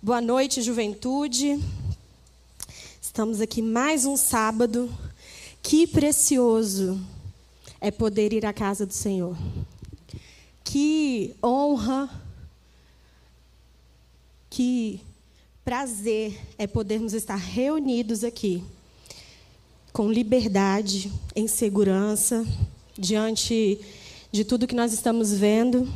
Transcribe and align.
Boa 0.00 0.20
noite, 0.20 0.62
juventude. 0.62 1.60
Estamos 3.02 3.40
aqui 3.40 3.60
mais 3.60 4.06
um 4.06 4.16
sábado. 4.16 4.88
Que 5.60 5.88
precioso 5.88 7.04
é 7.80 7.90
poder 7.90 8.32
ir 8.32 8.46
à 8.46 8.52
casa 8.52 8.86
do 8.86 8.92
Senhor. 8.92 9.36
Que 10.62 11.34
honra, 11.44 12.08
que 14.48 15.00
prazer 15.64 16.38
é 16.56 16.68
podermos 16.68 17.12
estar 17.12 17.34
reunidos 17.34 18.22
aqui, 18.22 18.62
com 19.92 20.12
liberdade, 20.12 21.10
em 21.34 21.48
segurança, 21.48 22.46
diante 22.96 23.80
de 24.30 24.44
tudo 24.44 24.68
que 24.68 24.76
nós 24.76 24.92
estamos 24.92 25.32
vendo, 25.32 25.92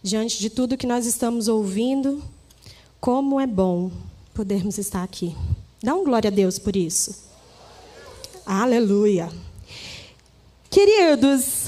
diante 0.00 0.38
de 0.38 0.50
tudo 0.50 0.76
que 0.76 0.86
nós 0.86 1.04
estamos 1.04 1.48
ouvindo. 1.48 2.22
Como 3.04 3.38
é 3.38 3.46
bom 3.46 3.90
podermos 4.32 4.78
estar 4.78 5.02
aqui. 5.02 5.36
Dá 5.82 5.94
um 5.94 6.04
glória 6.04 6.28
a 6.28 6.30
Deus 6.30 6.58
por 6.58 6.74
isso. 6.74 7.14
Aleluia. 8.46 9.30
Queridos, 10.70 11.66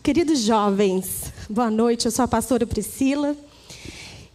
queridos 0.00 0.38
jovens, 0.38 1.32
boa 1.48 1.72
noite. 1.72 2.06
Eu 2.06 2.12
sou 2.12 2.24
a 2.24 2.28
pastora 2.28 2.68
Priscila 2.68 3.36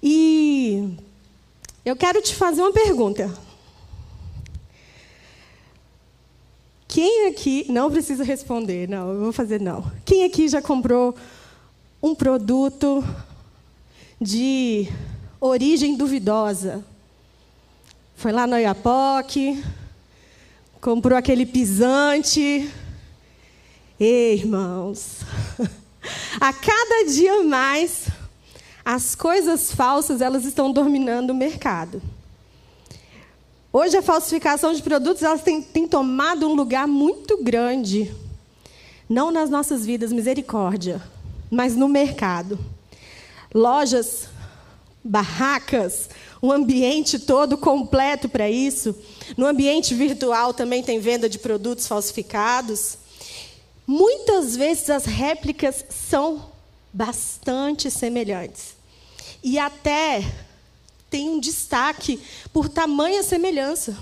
e 0.04 0.98
eu 1.86 1.96
quero 1.96 2.22
te 2.22 2.36
fazer 2.36 2.64
uma 2.64 2.74
pergunta. 2.74 3.34
Quem 6.86 7.30
aqui 7.30 7.66
não 7.70 7.90
precisa 7.90 8.26
responder? 8.26 8.90
Não, 8.90 9.10
eu 9.10 9.20
vou 9.22 9.32
fazer 9.32 9.62
não. 9.62 9.90
Quem 10.04 10.26
aqui 10.26 10.50
já 10.50 10.62
comprou 10.62 11.16
um 12.04 12.14
produto 12.14 13.02
de 14.20 14.90
origem 15.46 15.96
duvidosa. 15.96 16.84
Foi 18.16 18.32
lá 18.32 18.48
no 18.48 18.58
Iapoc, 18.58 19.64
comprou 20.82 21.18
aquele 21.18 21.46
pisante. 21.46 22.72
Ei, 24.00 24.34
irmãos, 24.34 25.20
a 26.40 26.54
cada 26.54 27.06
dia 27.08 27.44
mais, 27.44 28.08
as 28.84 29.16
coisas 29.16 29.72
falsas 29.72 30.22
elas 30.22 30.46
estão 30.46 30.72
dominando 30.72 31.32
o 31.32 31.36
mercado. 31.36 32.02
Hoje 33.72 33.98
a 33.98 34.02
falsificação 34.02 34.74
de 34.74 34.82
produtos 34.82 35.22
elas 35.22 35.42
tem, 35.42 35.62
tem 35.62 35.88
tomado 35.88 36.48
um 36.48 36.56
lugar 36.56 36.88
muito 36.88 37.44
grande, 37.44 38.14
não 39.10 39.32
nas 39.32 39.50
nossas 39.50 39.86
vidas, 39.86 40.14
misericórdia, 40.14 41.02
mas 41.52 41.76
no 41.76 41.90
mercado. 41.90 42.58
Lojas 43.54 44.30
barracas, 45.06 46.10
um 46.42 46.52
ambiente 46.52 47.20
todo 47.20 47.58
completo 47.58 48.28
para 48.28 48.50
isso. 48.50 48.96
No 49.38 49.46
ambiente 49.46 49.94
virtual 49.94 50.52
também 50.52 50.82
tem 50.82 51.00
venda 51.00 51.30
de 51.30 51.38
produtos 51.38 51.86
falsificados. 51.86 52.98
Muitas 53.86 54.56
vezes 54.56 54.90
as 54.90 55.06
réplicas 55.06 55.86
são 55.90 56.50
bastante 56.92 57.92
semelhantes. 57.92 58.76
E 59.44 59.60
até 59.60 60.26
tem 61.08 61.30
um 61.30 61.40
destaque 61.40 62.20
por 62.52 62.68
tamanha 62.68 63.22
semelhança. 63.22 63.96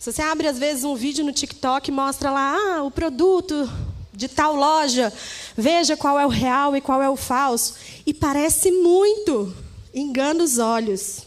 Se 0.00 0.12
você 0.12 0.20
abre 0.20 0.48
às 0.48 0.58
vezes 0.58 0.82
um 0.82 0.96
vídeo 0.96 1.24
no 1.24 1.32
TikTok 1.32 1.88
e 1.88 1.94
mostra 1.94 2.30
lá, 2.30 2.56
ah, 2.56 2.82
o 2.82 2.90
produto 2.90 3.70
de 4.12 4.28
tal 4.28 4.54
loja, 4.54 5.12
veja 5.56 5.96
qual 5.96 6.18
é 6.18 6.26
o 6.26 6.28
real 6.28 6.76
e 6.76 6.80
qual 6.80 7.00
é 7.00 7.08
o 7.08 7.16
falso. 7.16 7.76
E 8.04 8.12
parece 8.12 8.70
muito 8.72 9.54
engana 9.94 10.42
os 10.42 10.58
olhos. 10.58 11.22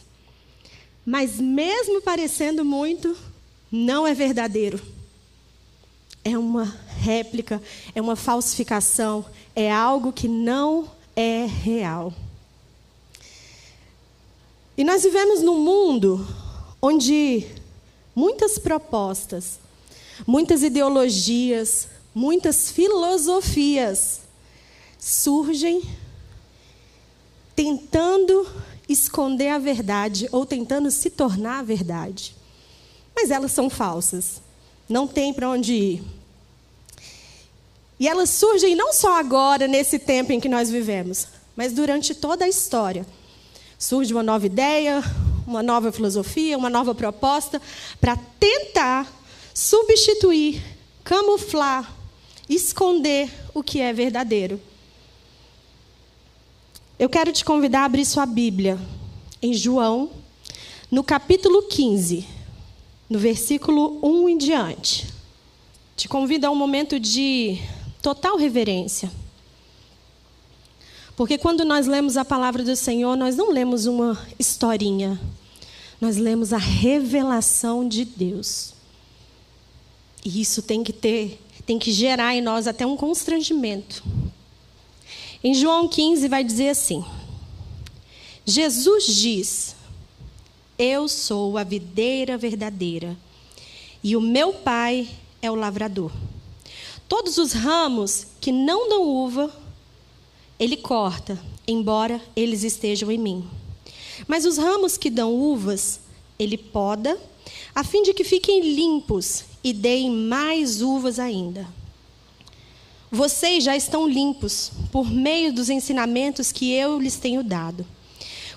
Mas, 1.06 1.40
mesmo 1.40 2.02
parecendo 2.02 2.66
muito, 2.66 3.16
não 3.72 4.06
é 4.06 4.14
verdadeiro. 4.14 4.82
É 6.24 6.38
uma 6.38 6.66
réplica, 7.00 7.62
é 7.96 8.02
uma 8.02 8.18
falsificação, 8.18 9.26
é 9.56 9.72
algo 9.72 10.12
que 10.12 10.28
não 10.28 10.92
é 11.16 11.46
real. 11.46 12.14
E 14.78 14.84
nós 14.84 15.04
vivemos 15.04 15.42
num 15.42 15.60
mundo 15.60 16.28
onde 16.82 17.48
muitas 18.14 18.60
propostas, 18.60 19.60
muitas 20.28 20.62
ideologias, 20.62 21.88
muitas 22.14 22.70
filosofias 22.70 24.22
surgem 25.00 25.82
tentando 27.58 28.48
esconder 28.88 29.50
a 29.50 29.58
verdade 29.58 30.30
ou 30.32 30.46
tentando 30.46 30.92
se 30.92 31.10
tornar 31.10 31.58
a 31.58 31.64
verdade. 31.64 32.36
Mas 33.16 33.32
elas 33.32 33.52
são 33.52 33.68
falsas. 33.68 34.44
Não 34.88 35.08
tem 35.08 35.34
para 35.34 35.50
onde 35.50 35.74
ir. 35.74 36.04
E 38.00 38.08
elas 38.08 38.30
surgem 38.30 38.76
não 38.76 38.94
só 38.94 39.18
agora, 39.18 39.68
nesse 39.68 39.98
tempo 39.98 40.32
em 40.32 40.40
que 40.40 40.48
nós 40.48 40.70
vivemos, 40.70 41.28
mas 41.56 41.74
durante 41.74 42.14
toda 42.14 42.46
a 42.46 42.48
história. 42.48 43.04
Surge 43.80 44.14
uma 44.14 44.22
nova 44.22 44.46
ideia, 44.46 45.04
uma 45.48 45.64
nova 45.64 45.92
filosofia, 45.92 46.56
uma 46.56 46.70
nova 46.70 46.94
proposta 46.94 47.60
para 48.00 48.16
tentar 48.40 49.12
substituir, 49.52 50.62
camuflar, 51.04 51.92
esconder 52.48 53.32
o 53.52 53.64
que 53.64 53.82
é 53.82 53.92
verdadeiro. 53.92 54.62
Eu 57.00 57.08
quero 57.08 57.32
te 57.32 57.46
convidar 57.46 57.82
a 57.82 57.86
abrir 57.86 58.04
sua 58.06 58.26
Bíblia 58.26 58.80
em 59.40 59.54
João, 59.54 60.10
no 60.90 61.04
capítulo 61.04 61.62
15, 61.62 62.26
no 63.08 63.20
versículo 63.20 64.00
1 64.02 64.30
em 64.30 64.36
diante. 64.36 65.08
Te 65.96 66.08
convido 66.08 66.48
a 66.48 66.50
um 66.50 66.56
momento 66.56 67.00
de 67.00 67.60
total 68.02 68.36
reverência. 68.36 69.12
Porque 71.16 71.38
quando 71.38 71.64
nós 71.64 71.86
lemos 71.86 72.18
a 72.18 72.26
palavra 72.26 72.64
do 72.64 72.76
Senhor, 72.76 73.16
nós 73.16 73.36
não 73.36 73.52
lemos 73.52 73.86
uma 73.86 74.20
historinha. 74.40 75.22
Nós 76.02 76.18
lemos 76.18 76.52
a 76.52 76.58
revelação 76.58 77.88
de 77.88 78.06
Deus. 78.06 78.74
E 80.26 80.42
isso 80.42 80.64
tem 80.64 80.84
que 80.84 80.94
ter, 80.94 81.40
tem 81.64 81.78
que 81.78 81.92
gerar 81.92 82.34
em 82.34 82.42
nós 82.42 82.66
até 82.66 82.88
um 82.88 82.98
constrangimento. 82.98 84.04
Em 85.44 85.54
João 85.54 85.88
15 85.88 86.28
vai 86.28 86.44
dizer 86.44 86.70
assim: 86.70 87.06
Jesus 88.46 89.06
diz: 89.06 89.76
Eu 90.78 91.08
sou 91.08 91.58
a 91.58 91.64
videira 91.64 92.38
verdadeira 92.38 93.16
e 94.04 94.16
o 94.16 94.22
meu 94.22 94.54
pai 94.54 95.08
é 95.42 95.52
o 95.52 95.56
lavrador. 95.56 96.12
Todos 97.08 97.38
os 97.38 97.54
ramos 97.54 98.28
que 98.42 98.52
não 98.52 98.90
dão 98.90 99.04
uva, 99.04 99.54
ele 100.60 100.76
corta, 100.76 101.40
embora 101.68 102.22
eles 102.36 102.64
estejam 102.64 103.12
em 103.12 103.18
mim. 103.18 103.48
Mas 104.28 104.46
os 104.46 104.58
ramos 104.58 104.98
que 104.98 105.10
dão 105.10 105.34
uvas, 105.34 106.00
ele 106.40 106.58
poda, 106.58 107.20
a 107.76 107.84
fim 107.84 108.02
de 108.02 108.14
que 108.14 108.24
fiquem 108.24 108.74
limpos 108.74 109.46
e 109.64 109.72
deem 109.72 110.10
mais 110.10 110.82
uvas 110.82 111.20
ainda. 111.20 111.68
Vocês 113.12 113.64
já 113.64 113.76
estão 113.76 114.06
limpos 114.06 114.70
por 114.92 115.10
meio 115.10 115.54
dos 115.54 115.70
ensinamentos 115.70 116.52
que 116.52 116.74
eu 116.74 117.00
lhes 117.00 117.16
tenho 117.16 117.42
dado. 117.42 117.86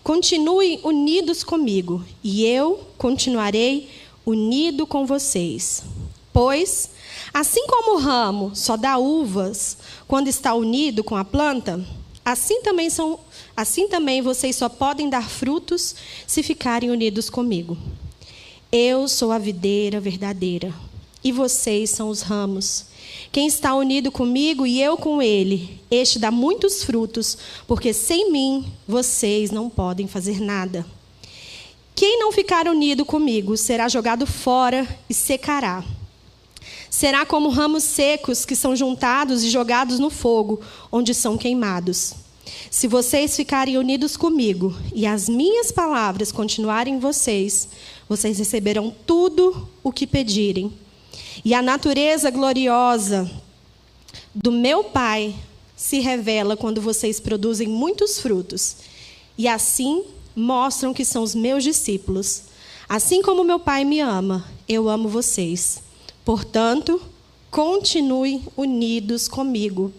Continuem 0.02 0.80
unidos 0.82 1.44
comigo, 1.44 2.04
e 2.24 2.44
eu 2.44 2.80
continuarei 2.98 3.88
unido 4.26 4.88
com 4.88 5.06
vocês. 5.06 5.84
Pois, 6.32 6.90
assim 7.32 7.64
como 7.68 7.94
o 7.94 8.00
ramo 8.00 8.50
só 8.54 8.76
dá 8.76 8.98
uvas 8.98 9.76
quando 10.08 10.26
está 10.26 10.52
unido 10.54 11.04
com 11.04 11.16
a 11.16 11.24
planta, 11.24 11.84
assim 12.24 12.60
também 12.62 12.90
são, 12.90 13.20
assim 13.56 13.86
também 13.86 14.20
vocês 14.20 14.56
só 14.56 14.68
podem 14.68 15.08
dar 15.08 15.28
frutos 15.28 15.94
se 16.26 16.42
ficarem 16.42 16.90
unidos 16.90 17.30
comigo. 17.30 17.78
Eu 18.72 19.06
sou 19.06 19.30
a 19.30 19.38
videira 19.38 20.00
verdadeira, 20.00 20.74
e 21.22 21.32
vocês 21.32 21.90
são 21.90 22.08
os 22.08 22.22
ramos. 22.22 22.86
Quem 23.32 23.46
está 23.46 23.74
unido 23.74 24.10
comigo 24.10 24.66
e 24.66 24.82
eu 24.82 24.96
com 24.96 25.22
ele, 25.22 25.80
este 25.90 26.18
dá 26.18 26.30
muitos 26.30 26.82
frutos, 26.82 27.38
porque 27.66 27.92
sem 27.92 28.30
mim 28.30 28.72
vocês 28.86 29.50
não 29.50 29.70
podem 29.70 30.08
fazer 30.08 30.40
nada. 30.40 30.84
Quem 31.94 32.18
não 32.18 32.32
ficar 32.32 32.66
unido 32.66 33.04
comigo 33.04 33.56
será 33.56 33.88
jogado 33.88 34.26
fora 34.26 34.88
e 35.08 35.14
secará. 35.14 35.84
Será 36.88 37.24
como 37.24 37.50
ramos 37.50 37.84
secos 37.84 38.44
que 38.44 38.56
são 38.56 38.74
juntados 38.74 39.44
e 39.44 39.50
jogados 39.50 39.98
no 39.98 40.10
fogo, 40.10 40.60
onde 40.90 41.14
são 41.14 41.38
queimados. 41.38 42.14
Se 42.70 42.88
vocês 42.88 43.36
ficarem 43.36 43.78
unidos 43.78 44.16
comigo 44.16 44.74
e 44.94 45.06
as 45.06 45.28
minhas 45.28 45.70
palavras 45.70 46.32
continuarem 46.32 46.94
em 46.94 46.98
vocês, 46.98 47.68
vocês 48.08 48.38
receberão 48.38 48.94
tudo 49.06 49.68
o 49.84 49.92
que 49.92 50.06
pedirem 50.06 50.72
e 51.44 51.54
a 51.54 51.62
natureza 51.62 52.30
gloriosa 52.30 53.30
do 54.34 54.52
meu 54.52 54.84
Pai 54.84 55.34
se 55.76 55.98
revela 56.00 56.56
quando 56.56 56.80
vocês 56.80 57.18
produzem 57.18 57.66
muitos 57.66 58.20
frutos. 58.20 58.76
E 59.38 59.48
assim 59.48 60.04
mostram 60.36 60.92
que 60.92 61.04
são 61.04 61.22
os 61.22 61.34
meus 61.34 61.64
discípulos. 61.64 62.42
Assim 62.88 63.22
como 63.22 63.44
meu 63.44 63.58
Pai 63.58 63.84
me 63.84 64.00
ama, 64.00 64.44
eu 64.68 64.88
amo 64.88 65.08
vocês. 65.08 65.82
Portanto, 66.24 67.00
continuem 67.50 68.46
unidos 68.56 69.26
comigo 69.26 69.92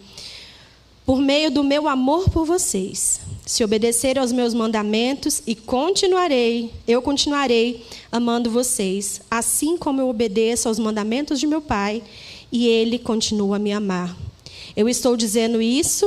por 1.04 1.18
meio 1.18 1.50
do 1.50 1.64
meu 1.64 1.88
amor 1.88 2.30
por 2.30 2.44
vocês. 2.44 3.20
Se 3.44 3.64
obedecerem 3.64 4.20
aos 4.20 4.30
meus 4.30 4.54
mandamentos 4.54 5.42
e 5.46 5.56
continuarei, 5.56 6.72
eu 6.86 7.02
continuarei 7.02 7.84
amando 8.10 8.50
vocês, 8.50 9.20
assim 9.28 9.76
como 9.76 10.00
eu 10.00 10.08
obedeço 10.08 10.68
aos 10.68 10.78
mandamentos 10.78 11.40
de 11.40 11.46
meu 11.46 11.60
Pai 11.60 12.02
e 12.52 12.68
ele 12.68 12.98
continua 12.98 13.56
a 13.56 13.58
me 13.58 13.72
amar. 13.72 14.16
Eu 14.76 14.88
estou 14.88 15.16
dizendo 15.16 15.60
isso 15.60 16.06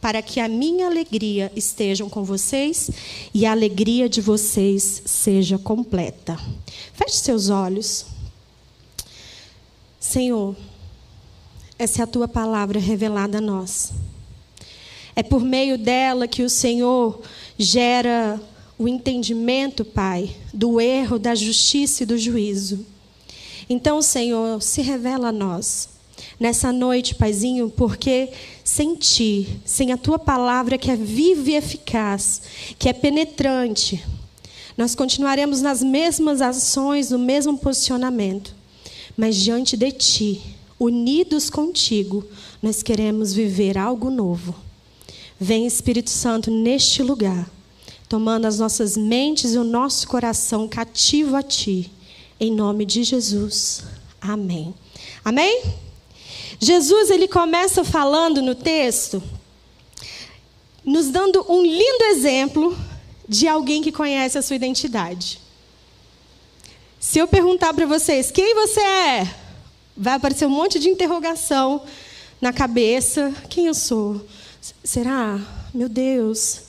para 0.00 0.20
que 0.20 0.38
a 0.38 0.48
minha 0.48 0.86
alegria 0.86 1.50
esteja 1.56 2.04
com 2.04 2.22
vocês 2.22 2.90
e 3.32 3.46
a 3.46 3.52
alegria 3.52 4.08
de 4.08 4.20
vocês 4.20 5.02
seja 5.06 5.58
completa. 5.58 6.38
Feche 6.92 7.16
seus 7.16 7.48
olhos. 7.48 8.04
Senhor, 9.98 10.54
essa 11.78 12.02
é 12.02 12.04
a 12.04 12.06
tua 12.06 12.28
palavra 12.28 12.78
revelada 12.78 13.38
a 13.38 13.40
nós. 13.40 13.92
É 15.16 15.22
por 15.22 15.42
meio 15.42 15.78
dela 15.78 16.28
que 16.28 16.42
o 16.42 16.50
Senhor 16.50 17.22
gera 17.58 18.38
o 18.78 18.86
entendimento, 18.86 19.82
Pai, 19.82 20.36
do 20.52 20.78
erro, 20.78 21.18
da 21.18 21.34
justiça 21.34 22.02
e 22.02 22.06
do 22.06 22.18
juízo. 22.18 22.84
Então, 23.68 24.02
Senhor, 24.02 24.62
se 24.62 24.82
revela 24.82 25.28
a 25.28 25.32
nós 25.32 25.88
nessa 26.38 26.70
noite, 26.70 27.14
Paizinho, 27.14 27.70
porque 27.70 28.30
sem 28.62 28.94
ti, 28.94 29.58
sem 29.64 29.90
a 29.90 29.96
tua 29.96 30.18
palavra 30.18 30.76
que 30.76 30.90
é 30.90 30.96
viva 30.96 31.50
e 31.50 31.56
eficaz, 31.56 32.42
que 32.78 32.88
é 32.88 32.92
penetrante, 32.92 34.04
nós 34.76 34.94
continuaremos 34.94 35.62
nas 35.62 35.82
mesmas 35.82 36.42
ações, 36.42 37.10
no 37.10 37.18
mesmo 37.18 37.56
posicionamento. 37.56 38.54
Mas 39.16 39.36
diante 39.36 39.74
de 39.74 39.90
ti, 39.90 40.42
unidos 40.78 41.48
contigo, 41.48 42.22
nós 42.62 42.82
queremos 42.82 43.32
viver 43.32 43.78
algo 43.78 44.10
novo. 44.10 44.65
Vem 45.38 45.66
Espírito 45.66 46.10
Santo 46.10 46.50
neste 46.50 47.02
lugar, 47.02 47.48
tomando 48.08 48.46
as 48.46 48.58
nossas 48.58 48.96
mentes 48.96 49.54
e 49.54 49.58
o 49.58 49.64
nosso 49.64 50.08
coração 50.08 50.66
cativo 50.66 51.36
a 51.36 51.42
Ti, 51.42 51.92
em 52.40 52.50
nome 52.50 52.86
de 52.86 53.04
Jesus. 53.04 53.84
Amém. 54.20 54.74
Amém? 55.24 55.62
Jesus 56.58 57.10
ele 57.10 57.28
começa 57.28 57.84
falando 57.84 58.40
no 58.40 58.54
texto, 58.54 59.22
nos 60.82 61.08
dando 61.08 61.44
um 61.52 61.62
lindo 61.62 62.04
exemplo 62.04 62.76
de 63.28 63.46
alguém 63.46 63.82
que 63.82 63.92
conhece 63.92 64.38
a 64.38 64.42
sua 64.42 64.56
identidade. 64.56 65.40
Se 66.98 67.18
eu 67.18 67.28
perguntar 67.28 67.74
para 67.74 67.86
vocês 67.86 68.30
quem 68.30 68.54
você 68.54 68.80
é, 68.80 69.34
vai 69.96 70.14
aparecer 70.14 70.46
um 70.46 70.50
monte 70.50 70.78
de 70.78 70.88
interrogação 70.88 71.82
na 72.40 72.52
cabeça. 72.52 73.34
Quem 73.48 73.66
eu 73.66 73.74
sou? 73.74 74.20
Será? 74.82 75.40
Meu 75.72 75.88
Deus. 75.88 76.62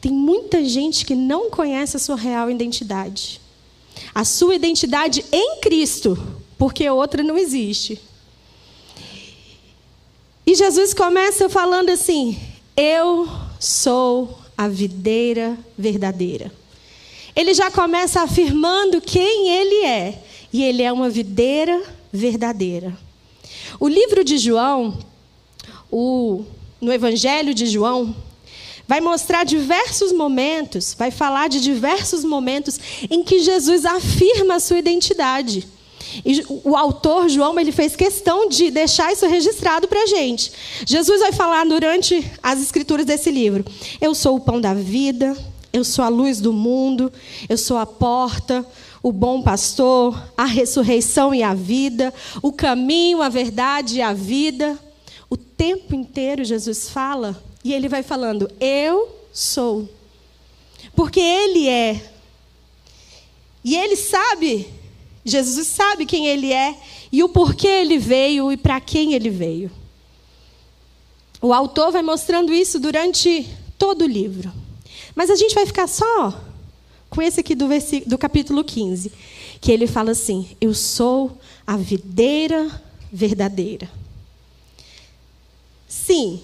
Tem 0.00 0.12
muita 0.12 0.64
gente 0.64 1.04
que 1.04 1.14
não 1.14 1.50
conhece 1.50 1.96
a 1.96 2.00
sua 2.00 2.16
real 2.16 2.50
identidade. 2.50 3.40
A 4.14 4.24
sua 4.24 4.54
identidade 4.54 5.24
em 5.32 5.60
Cristo, 5.60 6.16
porque 6.58 6.88
outra 6.88 7.22
não 7.22 7.36
existe. 7.36 8.00
E 10.46 10.54
Jesus 10.54 10.94
começa 10.94 11.48
falando 11.48 11.90
assim: 11.90 12.38
Eu 12.76 13.28
sou 13.58 14.38
a 14.56 14.68
videira 14.68 15.58
verdadeira. 15.76 16.52
Ele 17.34 17.52
já 17.52 17.70
começa 17.70 18.22
afirmando 18.22 19.00
quem 19.00 19.48
ele 19.48 19.84
é. 19.84 20.22
E 20.52 20.62
ele 20.62 20.82
é 20.82 20.92
uma 20.92 21.10
videira 21.10 21.82
verdadeira. 22.12 22.96
O 23.78 23.88
livro 23.88 24.24
de 24.24 24.38
João, 24.38 24.98
o 25.90 26.44
no 26.86 26.92
Evangelho 26.92 27.52
de 27.52 27.66
João, 27.66 28.14
vai 28.86 29.00
mostrar 29.00 29.42
diversos 29.42 30.12
momentos, 30.12 30.94
vai 30.96 31.10
falar 31.10 31.48
de 31.48 31.60
diversos 31.60 32.24
momentos 32.24 32.78
em 33.10 33.24
que 33.24 33.40
Jesus 33.40 33.84
afirma 33.84 34.54
a 34.54 34.60
sua 34.60 34.78
identidade. 34.78 35.66
E 36.24 36.44
o 36.62 36.76
autor 36.76 37.28
João 37.28 37.58
ele 37.58 37.72
fez 37.72 37.96
questão 37.96 38.48
de 38.48 38.70
deixar 38.70 39.12
isso 39.12 39.26
registrado 39.26 39.88
para 39.88 40.04
a 40.04 40.06
gente. 40.06 40.52
Jesus 40.86 41.18
vai 41.18 41.32
falar 41.32 41.66
durante 41.66 42.24
as 42.40 42.62
escrituras 42.62 43.04
desse 43.04 43.32
livro: 43.32 43.64
Eu 44.00 44.14
sou 44.14 44.36
o 44.36 44.40
pão 44.40 44.60
da 44.60 44.72
vida, 44.72 45.36
eu 45.72 45.82
sou 45.82 46.04
a 46.04 46.08
luz 46.08 46.40
do 46.40 46.52
mundo, 46.52 47.12
eu 47.48 47.58
sou 47.58 47.78
a 47.78 47.84
porta, 47.84 48.64
o 49.02 49.10
bom 49.10 49.42
pastor, 49.42 50.16
a 50.36 50.44
ressurreição 50.44 51.34
e 51.34 51.42
a 51.42 51.52
vida, 51.52 52.14
o 52.40 52.52
caminho, 52.52 53.22
a 53.22 53.28
verdade 53.28 53.96
e 53.96 54.02
a 54.02 54.12
vida. 54.12 54.78
Tempo 55.56 55.94
inteiro 55.94 56.44
Jesus 56.44 56.90
fala 56.90 57.42
e 57.64 57.72
ele 57.72 57.88
vai 57.88 58.02
falando: 58.02 58.50
Eu 58.60 59.16
sou. 59.32 59.88
Porque 60.94 61.20
ele 61.20 61.68
é. 61.68 62.12
E 63.64 63.76
ele 63.76 63.96
sabe, 63.96 64.68
Jesus 65.24 65.66
sabe 65.66 66.06
quem 66.06 66.28
ele 66.28 66.52
é 66.52 66.78
e 67.10 67.24
o 67.24 67.28
porquê 67.28 67.66
ele 67.66 67.98
veio 67.98 68.52
e 68.52 68.56
para 68.56 68.80
quem 68.80 69.14
ele 69.14 69.28
veio. 69.28 69.70
O 71.42 71.52
autor 71.52 71.90
vai 71.90 72.02
mostrando 72.02 72.52
isso 72.52 72.78
durante 72.78 73.48
todo 73.76 74.02
o 74.02 74.06
livro. 74.06 74.52
Mas 75.14 75.30
a 75.30 75.34
gente 75.34 75.54
vai 75.54 75.66
ficar 75.66 75.88
só 75.88 76.40
com 77.10 77.22
esse 77.22 77.40
aqui 77.40 77.54
do, 77.54 77.66
do 78.06 78.18
capítulo 78.18 78.62
15, 78.62 79.12
que 79.60 79.72
ele 79.72 79.86
fala 79.86 80.12
assim: 80.12 80.48
Eu 80.60 80.72
sou 80.72 81.38
a 81.66 81.76
videira 81.76 82.70
verdadeira. 83.12 83.90
Sim, 86.04 86.40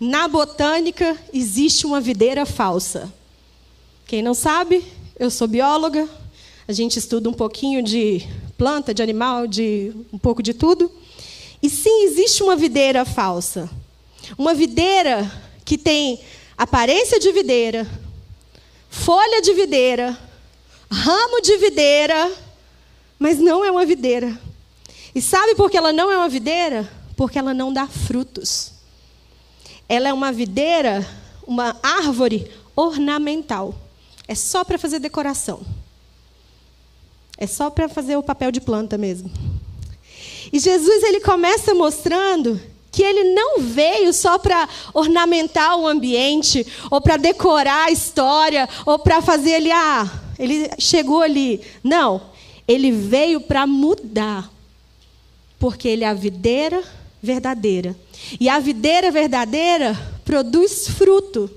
na 0.00 0.26
botânica 0.26 1.16
existe 1.32 1.86
uma 1.86 2.00
videira 2.00 2.46
falsa. 2.46 3.12
Quem 4.06 4.22
não 4.22 4.34
sabe, 4.34 4.84
eu 5.18 5.30
sou 5.30 5.46
bióloga, 5.46 6.08
a 6.66 6.72
gente 6.72 6.98
estuda 6.98 7.28
um 7.28 7.32
pouquinho 7.32 7.82
de 7.82 8.26
planta, 8.56 8.94
de 8.94 9.02
animal, 9.02 9.46
de 9.46 9.92
um 10.12 10.18
pouco 10.18 10.42
de 10.42 10.54
tudo. 10.54 10.90
E 11.62 11.68
sim, 11.68 12.04
existe 12.04 12.42
uma 12.42 12.56
videira 12.56 13.04
falsa. 13.04 13.70
Uma 14.36 14.54
videira 14.54 15.30
que 15.64 15.78
tem 15.78 16.18
aparência 16.56 17.20
de 17.20 17.30
videira, 17.30 17.86
folha 18.90 19.40
de 19.42 19.52
videira, 19.52 20.18
ramo 20.90 21.40
de 21.42 21.56
videira, 21.58 22.32
mas 23.18 23.38
não 23.38 23.64
é 23.64 23.70
uma 23.70 23.86
videira. 23.86 24.36
E 25.14 25.22
sabe 25.22 25.54
por 25.54 25.70
que 25.70 25.76
ela 25.76 25.92
não 25.92 26.10
é 26.10 26.16
uma 26.16 26.28
videira? 26.28 26.90
Porque 27.14 27.38
ela 27.38 27.54
não 27.54 27.72
dá 27.72 27.86
frutos. 27.86 28.75
Ela 29.88 30.08
é 30.08 30.12
uma 30.12 30.32
videira, 30.32 31.06
uma 31.46 31.76
árvore 31.82 32.50
ornamental. 32.74 33.74
É 34.28 34.34
só 34.34 34.64
para 34.64 34.78
fazer 34.78 34.98
decoração. 34.98 35.60
É 37.38 37.46
só 37.46 37.70
para 37.70 37.88
fazer 37.88 38.16
o 38.16 38.22
papel 38.22 38.50
de 38.50 38.60
planta 38.60 38.98
mesmo. 38.98 39.30
E 40.52 40.58
Jesus 40.58 41.02
ele 41.02 41.20
começa 41.20 41.74
mostrando 41.74 42.60
que 42.90 43.02
ele 43.02 43.34
não 43.34 43.60
veio 43.60 44.10
só 44.12 44.38
para 44.38 44.66
ornamentar 44.94 45.78
o 45.78 45.86
ambiente, 45.86 46.66
ou 46.90 46.98
para 46.98 47.18
decorar 47.18 47.88
a 47.88 47.90
história, 47.90 48.66
ou 48.86 48.98
para 48.98 49.20
fazer 49.20 49.50
ele, 49.50 49.70
ah, 49.70 50.10
ele 50.38 50.70
chegou 50.78 51.20
ali. 51.20 51.60
Não, 51.84 52.22
ele 52.66 52.90
veio 52.90 53.40
para 53.40 53.66
mudar. 53.66 54.50
Porque 55.58 55.86
ele 55.86 56.04
é 56.04 56.08
a 56.08 56.14
videira 56.14 56.82
verdadeira. 57.26 57.94
E 58.40 58.48
a 58.48 58.58
videira 58.58 59.10
verdadeira 59.10 59.94
produz 60.24 60.88
fruto. 60.88 61.50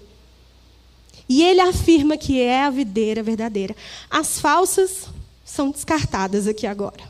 E 1.30 1.44
ele 1.44 1.62
afirma 1.62 2.18
que 2.18 2.42
é 2.42 2.64
a 2.64 2.70
videira 2.70 3.22
verdadeira. 3.24 3.76
As 4.10 4.40
falsas 4.40 5.08
são 5.46 5.70
descartadas 5.70 6.48
aqui 6.48 6.66
agora. 6.66 7.04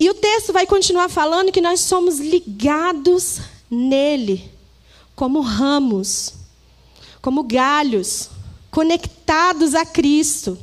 E 0.00 0.08
o 0.08 0.14
texto 0.14 0.52
vai 0.52 0.64
continuar 0.64 1.08
falando 1.08 1.50
que 1.50 1.60
nós 1.60 1.80
somos 1.80 2.20
ligados 2.20 3.40
nele, 3.68 4.48
como 5.16 5.40
ramos, 5.40 6.34
como 7.20 7.42
galhos, 7.42 8.30
conectados 8.70 9.74
a 9.74 9.84
Cristo. 9.84 10.56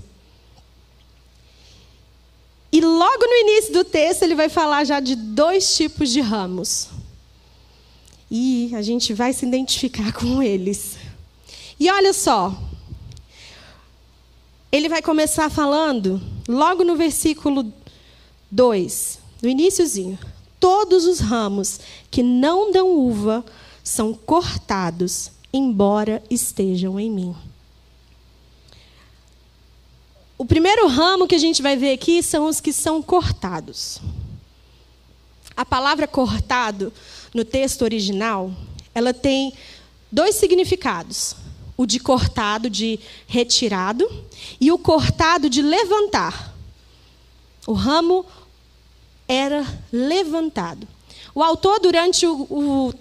E 2.75 2.82
logo 2.82 3.25
no 3.25 3.38
início 3.38 3.72
do 3.72 3.86
texto 3.86 4.24
ele 4.24 4.36
vai 4.36 4.50
falar 4.50 4.84
já 4.84 5.00
de 5.00 5.15
dois 5.15 5.77
tipos 5.77 6.10
de 6.10 6.20
ramos. 6.20 6.89
E 8.29 8.70
a 8.75 8.82
gente 8.82 9.13
vai 9.13 9.32
se 9.32 9.46
identificar 9.46 10.12
com 10.12 10.44
eles. 10.44 10.98
E 11.79 11.89
olha 11.89 12.12
só. 12.12 12.53
Ele 14.70 14.89
vai 14.89 15.01
começar 15.01 15.50
falando, 15.50 16.22
logo 16.50 16.84
no 16.84 16.98
versículo 16.98 17.72
2, 18.51 19.20
no 19.41 19.48
iníciozinho. 19.48 20.20
Todos 20.60 21.05
os 21.05 21.22
ramos 21.22 21.79
que 22.12 22.22
não 22.22 22.74
dão 22.74 22.89
uva 22.89 23.46
são 23.86 24.13
cortados, 24.13 25.32
embora 25.53 26.22
estejam 26.29 27.00
em 27.00 27.10
mim. 27.10 27.34
O 30.38 30.46
primeiro 30.46 30.88
ramo 30.88 31.27
que 31.27 31.36
a 31.36 31.39
gente 31.39 31.62
vai 31.62 31.77
ver 31.77 31.94
aqui 31.94 32.22
são 32.22 32.48
os 32.48 32.60
que 32.60 32.74
são 32.74 33.01
cortados. 33.01 34.00
A 35.56 35.63
palavra 35.63 36.08
cortado 36.08 36.92
no 37.34 37.46
texto 37.46 37.84
original, 37.84 38.51
ela 38.94 39.13
tem 39.13 39.54
dois 40.12 40.36
significados: 40.36 41.36
o 41.77 41.86
de 41.86 42.00
cortado, 42.00 42.70
de 42.70 43.00
retirado, 43.27 44.10
e 44.60 44.72
o 44.72 44.77
cortado 44.77 45.50
de 45.50 45.62
levantar. 45.62 46.54
O 47.65 47.74
ramo 47.74 48.25
era 49.27 49.65
levantado. 49.92 50.88
O 51.34 51.42
autor, 51.42 51.80
durante 51.80 52.27
o, 52.27 52.48
o 52.50 52.94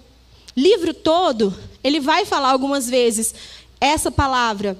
livro 0.55 0.93
todo, 0.93 1.53
ele 1.83 1.99
vai 1.99 2.25
falar 2.25 2.51
algumas 2.51 2.89
vezes 2.89 3.35
essa 3.79 4.09
palavra 4.09 4.77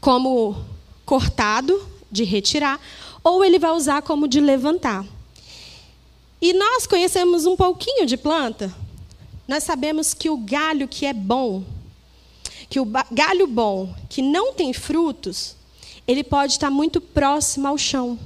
como 0.00 0.64
cortado, 1.08 1.82
de 2.12 2.22
retirar, 2.22 2.78
ou 3.24 3.42
ele 3.42 3.58
vai 3.58 3.70
usar 3.70 4.02
como 4.02 4.28
de 4.28 4.40
levantar. 4.40 5.06
E 6.38 6.52
nós 6.52 6.86
conhecemos 6.86 7.46
um 7.46 7.56
pouquinho 7.56 8.04
de 8.04 8.18
planta. 8.18 8.70
Nós 9.48 9.64
sabemos 9.64 10.12
que 10.12 10.28
o 10.28 10.36
galho 10.36 10.86
que 10.86 11.06
é 11.06 11.14
bom, 11.14 11.64
que 12.68 12.78
o 12.78 12.86
galho 13.10 13.46
bom, 13.46 13.94
que 14.10 14.20
não 14.20 14.52
tem 14.52 14.74
frutos, 14.74 15.56
ele 16.06 16.22
pode 16.22 16.52
estar 16.52 16.70
muito 16.70 17.00
próximo 17.00 17.66
ao 17.66 17.78
chão. 17.78 18.18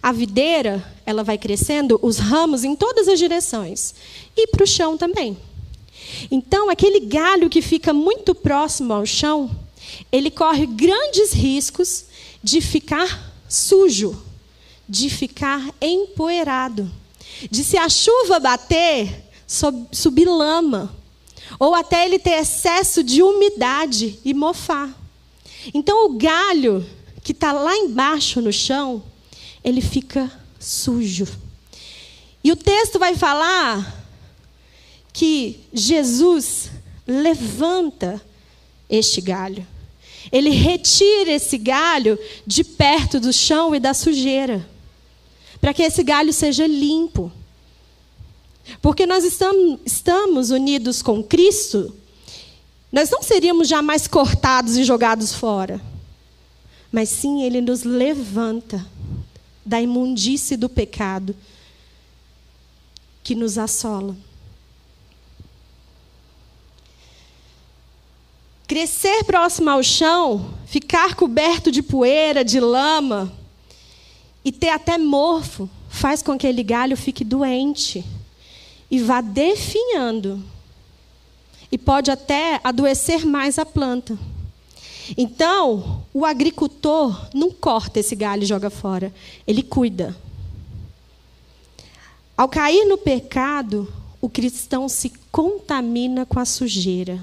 A 0.00 0.12
videira, 0.12 0.86
ela 1.04 1.24
vai 1.24 1.36
crescendo 1.36 1.98
os 2.00 2.18
ramos 2.18 2.62
em 2.62 2.76
todas 2.76 3.08
as 3.08 3.18
direções 3.18 3.92
e 4.36 4.46
para 4.46 4.62
o 4.62 4.68
chão 4.68 4.96
também. 4.96 5.36
Então, 6.30 6.70
aquele 6.70 7.00
galho 7.00 7.50
que 7.50 7.60
fica 7.60 7.92
muito 7.92 8.36
próximo 8.36 8.94
ao 8.94 9.04
chão, 9.04 9.50
ele 10.10 10.30
corre 10.30 10.66
grandes 10.66 11.32
riscos 11.32 12.04
de 12.42 12.60
ficar 12.60 13.32
sujo, 13.48 14.22
de 14.88 15.10
ficar 15.10 15.74
empoeirado, 15.80 16.90
de 17.50 17.62
se 17.64 17.76
a 17.76 17.88
chuva 17.88 18.38
bater, 18.40 19.24
subir 19.92 20.28
lama, 20.28 20.94
ou 21.58 21.74
até 21.74 22.04
ele 22.04 22.18
ter 22.18 22.40
excesso 22.40 23.02
de 23.02 23.22
umidade 23.22 24.18
e 24.24 24.34
mofar. 24.34 24.94
Então 25.72 26.06
o 26.06 26.18
galho 26.18 26.86
que 27.22 27.32
está 27.32 27.52
lá 27.52 27.76
embaixo 27.76 28.40
no 28.40 28.52
chão, 28.52 29.02
ele 29.62 29.80
fica 29.80 30.30
sujo. 30.58 31.26
E 32.42 32.52
o 32.52 32.56
texto 32.56 32.98
vai 32.98 33.16
falar 33.16 34.06
que 35.12 35.60
Jesus 35.72 36.70
levanta 37.06 38.20
este 38.88 39.20
galho. 39.20 39.66
Ele 40.30 40.50
retira 40.50 41.32
esse 41.32 41.56
galho 41.56 42.18
de 42.46 42.62
perto 42.64 43.18
do 43.18 43.32
chão 43.32 43.74
e 43.74 43.80
da 43.80 43.94
sujeira, 43.94 44.68
para 45.60 45.72
que 45.72 45.82
esse 45.82 46.02
galho 46.02 46.32
seja 46.32 46.66
limpo. 46.66 47.32
Porque 48.82 49.06
nós 49.06 49.24
estamos, 49.24 50.50
unidos 50.50 51.00
com 51.00 51.22
Cristo, 51.22 51.94
nós 52.92 53.10
não 53.10 53.22
seríamos 53.22 53.68
jamais 53.68 54.06
cortados 54.06 54.76
e 54.76 54.84
jogados 54.84 55.32
fora. 55.32 55.80
Mas 56.92 57.08
sim, 57.08 57.42
Ele 57.42 57.60
nos 57.60 57.82
levanta 57.82 58.86
da 59.64 59.80
imundície 59.80 60.56
do 60.56 60.68
pecado 60.68 61.34
que 63.22 63.34
nos 63.34 63.58
assola. 63.58 64.16
Crescer 68.68 69.24
próximo 69.24 69.70
ao 69.70 69.82
chão, 69.82 70.54
ficar 70.66 71.14
coberto 71.14 71.72
de 71.72 71.82
poeira, 71.82 72.44
de 72.44 72.60
lama 72.60 73.32
e 74.44 74.52
ter 74.52 74.68
até 74.68 74.98
morfo, 74.98 75.70
faz 75.88 76.22
com 76.22 76.36
que 76.36 76.46
aquele 76.46 76.62
galho 76.62 76.94
fique 76.94 77.24
doente 77.24 78.04
e 78.90 78.98
vá 78.98 79.22
definhando. 79.22 80.44
E 81.72 81.78
pode 81.78 82.10
até 82.10 82.60
adoecer 82.62 83.24
mais 83.24 83.58
a 83.58 83.64
planta. 83.64 84.18
Então, 85.16 86.02
o 86.12 86.26
agricultor 86.26 87.26
não 87.32 87.50
corta 87.50 88.00
esse 88.00 88.14
galho 88.14 88.42
e 88.42 88.46
joga 88.46 88.68
fora, 88.68 89.14
ele 89.46 89.62
cuida. 89.62 90.14
Ao 92.36 92.50
cair 92.50 92.84
no 92.84 92.98
pecado, 92.98 93.90
o 94.20 94.28
cristão 94.28 94.90
se 94.90 95.10
contamina 95.32 96.26
com 96.26 96.38
a 96.38 96.44
sujeira 96.44 97.18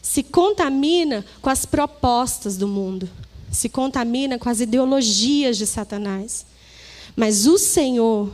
se 0.00 0.22
contamina 0.22 1.24
com 1.40 1.50
as 1.50 1.66
propostas 1.66 2.56
do 2.56 2.66
mundo, 2.66 3.08
se 3.50 3.68
contamina 3.68 4.38
com 4.38 4.48
as 4.48 4.60
ideologias 4.60 5.56
de 5.56 5.66
Satanás. 5.66 6.46
Mas 7.14 7.46
o 7.46 7.58
Senhor, 7.58 8.32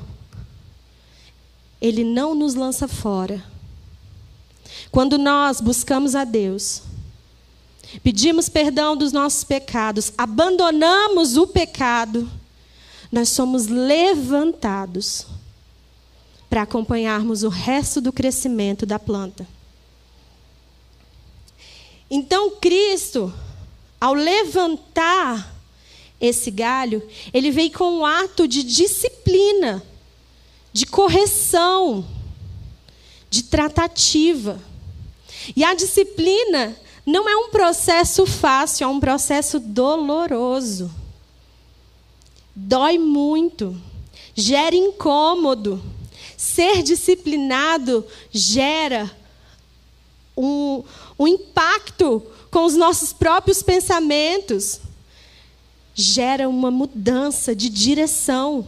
Ele 1.81 2.05
não 2.05 2.35
nos 2.35 2.55
lança 2.55 2.87
fora. 2.87 3.43
Quando 4.91 5.19
nós 5.19 5.61
buscamos 5.61 6.15
a 6.15 6.25
Deus, 6.25 6.83
pedimos 8.03 8.49
perdão 8.49 8.97
dos 8.97 9.13
nossos 9.13 9.45
pecados, 9.45 10.13
abandonamos 10.17 11.37
o 11.37 11.47
pecado, 11.47 12.31
nós 13.11 13.31
somos 13.31 13.67
levantados 13.67 15.27
para 16.49 16.63
acompanharmos 16.63 17.43
o 17.43 17.49
resto 17.49 18.01
do 18.01 18.13
crescimento 18.13 18.87
da 18.87 18.99
planta. 18.99 19.47
Então, 22.11 22.53
Cristo, 22.53 23.33
ao 24.01 24.15
levantar 24.15 25.55
esse 26.21 26.51
galho, 26.51 27.07
ele 27.33 27.51
veio 27.51 27.71
com 27.73 27.99
um 27.99 28.07
ato 28.07 28.49
de 28.49 28.63
disciplina, 28.63 29.83
de 30.73 30.87
correção, 30.87 32.07
de 33.31 33.45
tratativa. 33.45 34.61
E 35.55 35.63
a 35.63 35.75
disciplina 35.75 36.77
não 37.05 37.29
é 37.29 37.37
um 37.37 37.51
processo 37.51 38.27
fácil, 38.27 38.85
é 38.85 38.87
um 38.87 39.01
processo 39.01 39.61
doloroso. 39.61 40.91
Dói 42.55 42.99
muito, 42.99 43.81
gera 44.35 44.75
incômodo. 44.75 45.83
Ser 46.37 46.83
disciplinado 46.83 48.05
gera 48.31 49.11
um, 50.37 50.85
um 51.19 51.27
impacto 51.27 52.23
com 52.51 52.65
os 52.65 52.75
nossos 52.77 53.13
próprios 53.13 53.63
pensamentos. 53.63 54.81
Gera 55.95 56.49
uma 56.49 56.71
mudança 56.71 57.55
de 57.55 57.69
direção. 57.69 58.67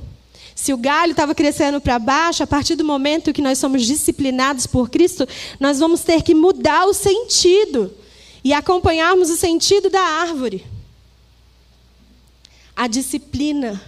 Se 0.55 0.73
o 0.73 0.77
galho 0.77 1.13
estava 1.13 1.35
crescendo 1.35 1.81
para 1.81 1.99
baixo, 1.99 2.43
a 2.43 2.47
partir 2.47 2.75
do 2.75 2.85
momento 2.85 3.33
que 3.33 3.41
nós 3.41 3.59
somos 3.59 3.87
disciplinados 3.87 4.67
por 4.67 4.91
Cristo, 4.91 5.27
nós 5.59 5.79
vamos 5.79 6.03
ter 6.03 6.23
que 6.23 6.35
mudar 6.35 6.87
o 6.87 6.93
sentido 6.93 7.95
e 8.43 8.53
acompanharmos 8.53 9.31
o 9.31 9.37
sentido 9.37 9.89
da 9.89 10.01
árvore. 10.01 10.67
A 12.75 12.87
disciplina 12.89 13.81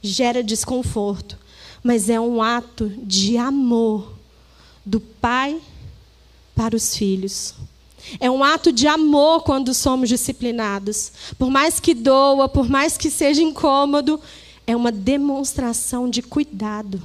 gera 0.00 0.42
desconforto, 0.42 1.38
mas 1.82 2.08
é 2.08 2.18
um 2.18 2.42
ato 2.42 2.88
de 2.88 3.36
amor 3.36 4.14
do 4.84 5.00
Pai 5.00 5.60
para 6.54 6.74
os 6.74 6.96
filhos. 6.96 7.54
É 8.20 8.30
um 8.30 8.42
ato 8.42 8.72
de 8.72 8.86
amor 8.86 9.42
quando 9.42 9.74
somos 9.74 10.08
disciplinados. 10.08 11.12
Por 11.38 11.50
mais 11.50 11.78
que 11.80 11.94
doa, 11.94 12.48
por 12.48 12.68
mais 12.68 12.96
que 12.96 13.10
seja 13.10 13.42
incômodo, 13.42 14.20
é 14.66 14.74
uma 14.76 14.92
demonstração 14.92 16.08
de 16.08 16.22
cuidado. 16.22 17.02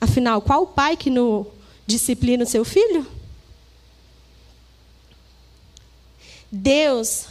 Afinal, 0.00 0.40
qual 0.42 0.62
o 0.62 0.66
pai 0.66 0.96
que 0.96 1.10
não 1.10 1.46
disciplina 1.86 2.44
o 2.44 2.48
seu 2.48 2.64
filho? 2.64 3.06
Deus 6.50 7.26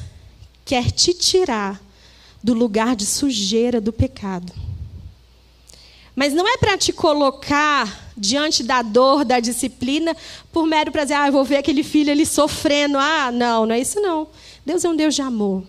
quer 0.63 0.91
te 0.91 1.13
tirar 1.13 1.81
do 2.43 2.53
lugar 2.53 2.95
de 2.95 3.05
sujeira 3.05 3.81
do 3.81 3.91
pecado. 3.91 4.53
Mas 6.15 6.33
não 6.33 6.47
é 6.47 6.57
para 6.57 6.77
te 6.77 6.93
colocar 6.93 8.04
diante 8.17 8.63
da 8.63 8.81
dor, 8.81 9.25
da 9.25 9.39
disciplina, 9.39 10.15
por 10.51 10.65
mero 10.65 10.91
prazer. 10.91 11.17
Ah, 11.17 11.27
eu 11.27 11.33
vou 11.33 11.43
ver 11.43 11.57
aquele 11.57 11.83
filho 11.83 12.11
ali 12.11 12.25
sofrendo. 12.25 12.97
Ah, 12.97 13.31
não, 13.31 13.65
não 13.65 13.75
é 13.75 13.79
isso 13.79 13.99
não. 13.99 14.27
Deus 14.65 14.83
é 14.85 14.89
um 14.89 14.95
Deus 14.95 15.15
de 15.15 15.21
amor. 15.21 15.63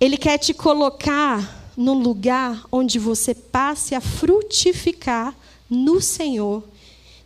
Ele 0.00 0.16
quer 0.16 0.38
te 0.38 0.52
colocar 0.52 1.72
num 1.76 1.94
lugar 1.94 2.64
onde 2.70 2.98
você 2.98 3.34
passe 3.34 3.94
a 3.94 4.00
frutificar 4.00 5.34
no 5.70 6.00
Senhor 6.00 6.62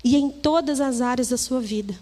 e 0.04 0.16
em 0.16 0.30
todas 0.30 0.80
as 0.80 1.00
áreas 1.00 1.28
da 1.28 1.36
sua 1.36 1.60
vida. 1.60 1.98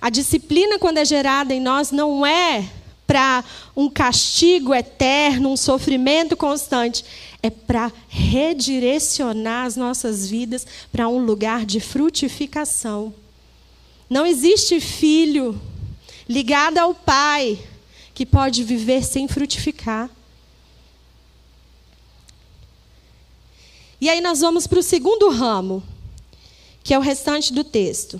A 0.00 0.10
disciplina, 0.10 0.78
quando 0.78 0.98
é 0.98 1.04
gerada 1.04 1.54
em 1.54 1.60
nós, 1.60 1.90
não 1.90 2.24
é 2.24 2.68
para 3.06 3.44
um 3.76 3.88
castigo 3.88 4.74
eterno, 4.74 5.50
um 5.50 5.56
sofrimento 5.56 6.36
constante. 6.36 7.04
É 7.44 7.50
para 7.50 7.92
redirecionar 8.08 9.66
as 9.66 9.76
nossas 9.76 10.26
vidas 10.30 10.66
para 10.90 11.10
um 11.10 11.18
lugar 11.18 11.66
de 11.66 11.78
frutificação. 11.78 13.12
Não 14.08 14.24
existe 14.24 14.80
filho 14.80 15.60
ligado 16.26 16.78
ao 16.78 16.94
pai 16.94 17.62
que 18.14 18.24
pode 18.24 18.64
viver 18.64 19.04
sem 19.04 19.28
frutificar. 19.28 20.08
E 24.00 24.08
aí 24.08 24.22
nós 24.22 24.40
vamos 24.40 24.66
para 24.66 24.78
o 24.78 24.82
segundo 24.82 25.28
ramo, 25.28 25.82
que 26.82 26.94
é 26.94 26.98
o 26.98 27.02
restante 27.02 27.52
do 27.52 27.62
texto. 27.62 28.18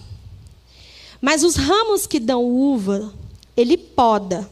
Mas 1.18 1.42
os 1.42 1.56
ramos 1.56 2.06
que 2.06 2.20
dão 2.20 2.44
uva, 2.44 3.10
ele 3.56 3.78
poda, 3.78 4.50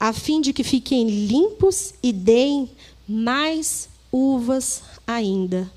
a 0.00 0.12
fim 0.12 0.40
de 0.40 0.52
que 0.52 0.64
fiquem 0.64 1.08
limpos 1.08 1.94
e 2.02 2.12
deem 2.12 2.68
mais 3.06 3.88
uvas 4.12 4.82
ainda. 5.06 5.70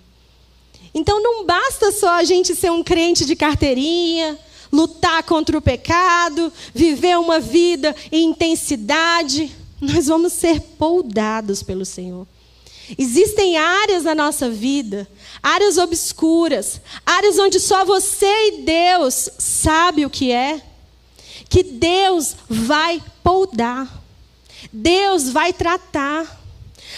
Então 0.94 1.22
não 1.22 1.46
basta 1.46 1.92
só 1.92 2.16
a 2.16 2.24
gente 2.24 2.56
ser 2.56 2.72
um 2.72 2.84
crente 2.84 3.26
de 3.26 3.36
carteirinha, 3.36 4.38
lutar 4.72 5.24
contra 5.24 5.58
o 5.58 5.62
pecado, 5.62 6.52
viver 6.74 7.18
uma 7.18 7.40
vida 7.40 7.96
em 8.12 8.30
intensidade. 8.30 9.56
Nós 9.80 10.08
vamos 10.08 10.34
ser 10.34 10.60
poldados 10.78 11.64
pelo 11.64 11.86
Senhor. 11.86 12.28
Existem 12.98 13.58
áreas 13.58 14.04
da 14.04 14.14
nossa 14.14 14.50
vida, 14.50 15.08
áreas 15.42 15.78
obscuras, 15.78 16.82
áreas 17.06 17.40
onde 17.40 17.60
só 17.60 17.86
você 17.86 18.26
e 18.26 18.62
Deus 18.64 19.30
sabe 19.38 20.06
o 20.06 20.10
que 20.10 20.32
é, 20.32 20.62
que 21.50 21.64
Deus 21.64 22.36
vai 22.50 23.02
poldar. 23.24 24.02
Deus 24.72 25.30
vai 25.30 25.54
tratar. 25.54 26.41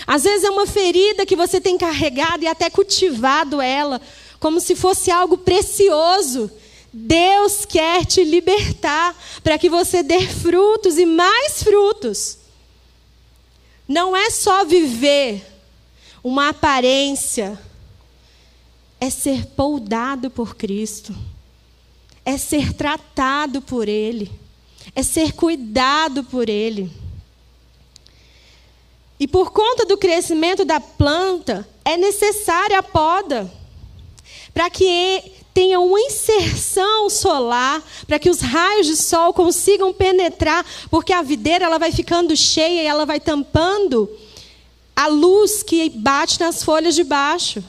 Às 0.06 0.24
vezes 0.24 0.44
é 0.44 0.50
uma 0.50 0.68
ferida 0.68 1.26
que 1.26 1.36
você 1.36 1.62
tem 1.62 1.78
carregado 1.78 2.44
e 2.44 2.48
até 2.48 2.70
cultivado 2.70 3.62
ela, 3.62 4.02
como 4.40 4.60
se 4.60 4.76
fosse 4.76 5.10
algo 5.10 5.38
precioso. 5.38 6.52
Deus 6.92 7.66
quer 7.66 8.06
te 8.06 8.24
libertar 8.24 9.16
para 9.44 9.58
que 9.58 9.70
você 9.70 10.04
dê 10.04 10.28
frutos 10.28 10.98
e 10.98 11.06
mais 11.06 11.64
frutos. 11.64 12.38
Não 13.88 14.16
é 14.16 14.30
só 14.30 14.64
viver 14.64 15.44
uma 16.24 16.50
aparência, 16.50 17.60
é 19.00 19.10
ser 19.10 19.46
poldado 19.48 20.30
por 20.30 20.56
Cristo, 20.56 21.14
é 22.24 22.38
ser 22.38 22.74
tratado 22.74 23.62
por 23.62 23.90
Ele, 23.90 24.32
é 24.96 25.04
ser 25.04 25.34
cuidado 25.34 26.24
por 26.24 26.48
Ele. 26.48 26.90
E 29.24 29.28
por 29.28 29.52
conta 29.52 29.86
do 29.86 29.98
crescimento 29.98 30.66
da 30.66 30.82
planta, 30.82 31.66
é 31.86 31.96
necessária 31.96 32.78
a 32.78 32.84
poda 32.84 33.50
para 34.54 34.70
que 34.70 35.32
tenha 35.54 35.80
uma 35.80 35.98
inserção 35.98 37.10
solar, 37.10 37.82
para 38.06 38.20
que 38.20 38.30
os 38.30 38.42
raios 38.42 38.86
de 38.86 38.98
sol 38.98 39.34
consigam 39.34 39.94
penetrar, 39.94 40.66
porque 40.92 41.14
a 41.14 41.22
videira 41.22 41.64
ela 41.64 41.80
vai 41.80 41.90
ficando 41.90 42.36
cheia 42.36 42.84
e 42.84 42.86
ela 42.86 43.06
vai 43.06 43.18
tampando 43.18 44.10
a 44.94 45.08
luz 45.08 45.64
que 45.64 45.90
bate 45.90 46.38
nas 46.38 46.62
folhas 46.62 46.94
de 46.94 47.06
baixo. 47.06 47.64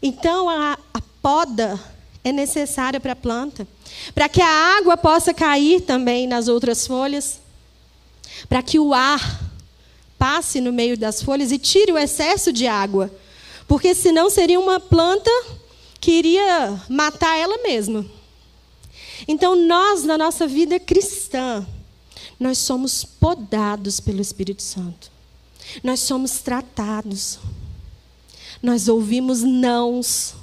Então 0.00 0.48
a, 0.48 0.78
a 0.94 1.02
poda 1.20 1.78
é 2.24 2.32
necessária 2.32 2.98
para 2.98 3.12
a 3.12 3.16
planta, 3.16 3.68
para 4.14 4.26
que 4.26 4.40
a 4.40 4.78
água 4.78 4.96
possa 4.96 5.34
cair 5.34 5.82
também 5.82 6.26
nas 6.26 6.48
outras 6.48 6.86
folhas, 6.86 7.38
para 8.48 8.62
que 8.62 8.78
o 8.78 8.94
ar 8.94 9.49
passe 10.20 10.60
no 10.60 10.70
meio 10.70 10.98
das 10.98 11.22
folhas 11.22 11.50
e 11.50 11.56
tire 11.56 11.90
o 11.90 11.96
excesso 11.96 12.52
de 12.52 12.66
água, 12.66 13.10
porque 13.66 13.94
senão 13.94 14.28
seria 14.28 14.60
uma 14.60 14.78
planta 14.78 15.30
que 15.98 16.10
iria 16.10 16.78
matar 16.90 17.38
ela 17.38 17.62
mesma. 17.62 18.04
Então 19.26 19.56
nós 19.56 20.04
na 20.04 20.18
nossa 20.18 20.46
vida 20.46 20.78
cristã, 20.78 21.66
nós 22.38 22.58
somos 22.58 23.02
podados 23.02 23.98
pelo 23.98 24.20
Espírito 24.20 24.60
Santo. 24.60 25.10
Nós 25.82 26.00
somos 26.00 26.40
tratados. 26.40 27.38
Nós 28.62 28.88
ouvimos 28.88 29.42
nãos. 29.42 30.34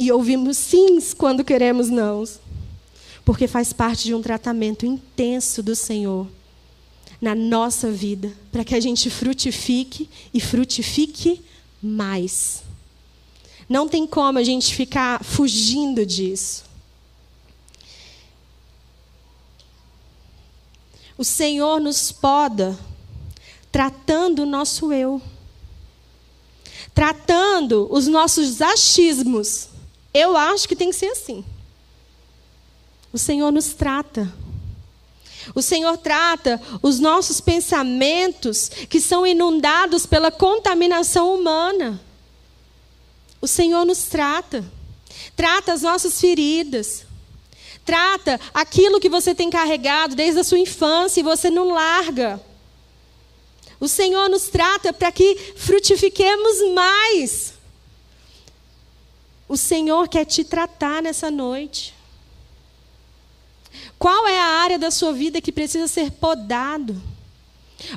E 0.00 0.10
ouvimos 0.10 0.56
sims 0.56 1.12
quando 1.12 1.44
queremos 1.44 1.90
nãos. 1.90 2.40
Porque 3.24 3.46
faz 3.46 3.72
parte 3.72 4.04
de 4.04 4.14
um 4.14 4.22
tratamento 4.22 4.86
intenso 4.86 5.62
do 5.62 5.74
Senhor 5.74 6.26
na 7.20 7.34
nossa 7.34 7.90
vida, 7.90 8.32
para 8.52 8.64
que 8.64 8.74
a 8.74 8.80
gente 8.80 9.10
frutifique 9.10 10.08
e 10.32 10.40
frutifique 10.40 11.40
mais. 11.82 12.62
Não 13.68 13.88
tem 13.88 14.06
como 14.06 14.38
a 14.38 14.42
gente 14.42 14.74
ficar 14.74 15.22
fugindo 15.22 16.06
disso. 16.06 16.64
O 21.16 21.24
Senhor 21.24 21.80
nos 21.80 22.12
poda 22.12 22.78
tratando 23.70 24.42
o 24.42 24.46
nosso 24.46 24.92
eu, 24.92 25.20
tratando 26.94 27.88
os 27.90 28.06
nossos 28.06 28.62
achismos. 28.62 29.68
Eu 30.14 30.36
acho 30.36 30.66
que 30.68 30.76
tem 30.76 30.90
que 30.90 30.96
ser 30.96 31.08
assim. 31.08 31.44
O 33.12 33.18
Senhor 33.18 33.50
nos 33.50 33.74
trata. 33.74 34.32
O 35.54 35.62
Senhor 35.62 35.96
trata 35.96 36.60
os 36.82 36.98
nossos 36.98 37.40
pensamentos 37.40 38.68
que 38.88 39.00
são 39.00 39.26
inundados 39.26 40.06
pela 40.06 40.30
contaminação 40.30 41.34
humana. 41.34 42.00
O 43.40 43.46
Senhor 43.46 43.84
nos 43.84 44.04
trata. 44.04 44.64
Trata 45.36 45.72
as 45.72 45.82
nossas 45.82 46.20
feridas. 46.20 47.06
Trata 47.84 48.38
aquilo 48.52 49.00
que 49.00 49.08
você 49.08 49.34
tem 49.34 49.48
carregado 49.48 50.14
desde 50.14 50.40
a 50.40 50.44
sua 50.44 50.58
infância 50.58 51.20
e 51.20 51.24
você 51.24 51.48
não 51.48 51.70
larga. 51.70 52.40
O 53.80 53.88
Senhor 53.88 54.28
nos 54.28 54.48
trata 54.48 54.92
para 54.92 55.10
que 55.12 55.54
frutifiquemos 55.56 56.72
mais. 56.74 57.54
O 59.48 59.56
Senhor 59.56 60.08
quer 60.08 60.24
te 60.24 60.44
tratar 60.44 61.00
nessa 61.00 61.30
noite. 61.30 61.94
Qual 63.98 64.28
é 64.28 64.40
a 64.40 64.44
área 64.44 64.78
da 64.78 64.90
sua 64.90 65.12
vida 65.12 65.40
que 65.40 65.50
precisa 65.50 65.88
ser 65.88 66.12
podado? 66.12 67.00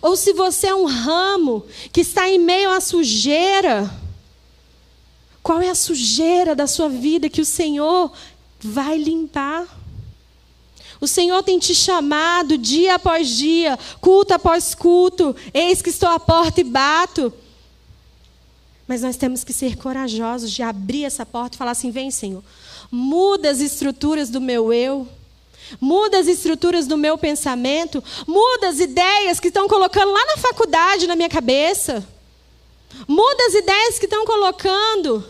Ou 0.02 0.16
se 0.16 0.34
você 0.34 0.68
é 0.68 0.76
um 0.76 0.86
ramo 0.86 1.66
que 1.92 2.02
está 2.02 2.30
em 2.30 2.40
meio 2.40 2.72
à 2.72 2.82
sujeira, 2.82 3.92
qual 5.44 5.62
é 5.62 5.70
a 5.70 5.76
sujeira 5.76 6.56
da 6.56 6.68
sua 6.68 6.88
vida 6.88 7.30
que 7.30 7.42
o 7.42 7.46
Senhor 7.46 8.12
vai 8.60 8.98
limpar? 8.98 9.68
O 11.00 11.08
Senhor 11.08 11.42
tem 11.42 11.58
te 11.58 11.74
chamado 11.74 12.60
dia 12.60 12.96
após 12.96 13.28
dia, 13.28 13.78
culto 14.00 14.36
após 14.36 14.76
culto. 14.76 15.36
Eis 15.52 15.82
que 15.82 15.90
estou 15.90 16.10
à 16.10 16.20
porta 16.20 16.62
e 16.62 16.64
bato. 16.64 17.34
Mas 18.88 19.02
nós 19.02 19.18
temos 19.18 19.44
que 19.44 19.52
ser 19.52 19.78
corajosos 19.78 20.52
de 20.52 20.62
abrir 20.62 21.06
essa 21.06 21.26
porta 21.26 21.56
e 21.56 21.58
falar 21.58 21.72
assim: 21.72 21.90
vem, 21.90 22.12
Senhor, 22.12 22.44
muda 22.92 23.50
as 23.50 23.62
estruturas 23.62 24.30
do 24.30 24.40
meu 24.40 24.72
eu. 24.72 25.08
Muda 25.80 26.20
as 26.20 26.28
estruturas 26.28 26.88
do 26.88 26.98
meu 26.98 27.18
pensamento, 27.18 28.04
muda 28.28 28.70
as 28.70 28.80
ideias 28.80 29.40
que 29.40 29.48
estão 29.48 29.68
colocando 29.68 30.12
lá 30.12 30.26
na 30.26 30.38
faculdade 30.38 31.08
na 31.08 31.16
minha 31.16 31.30
cabeça. 31.30 32.06
Muda 33.08 33.46
as 33.48 33.54
ideias 33.54 33.98
que 33.98 34.06
estão 34.06 34.26
colocando 34.26 35.24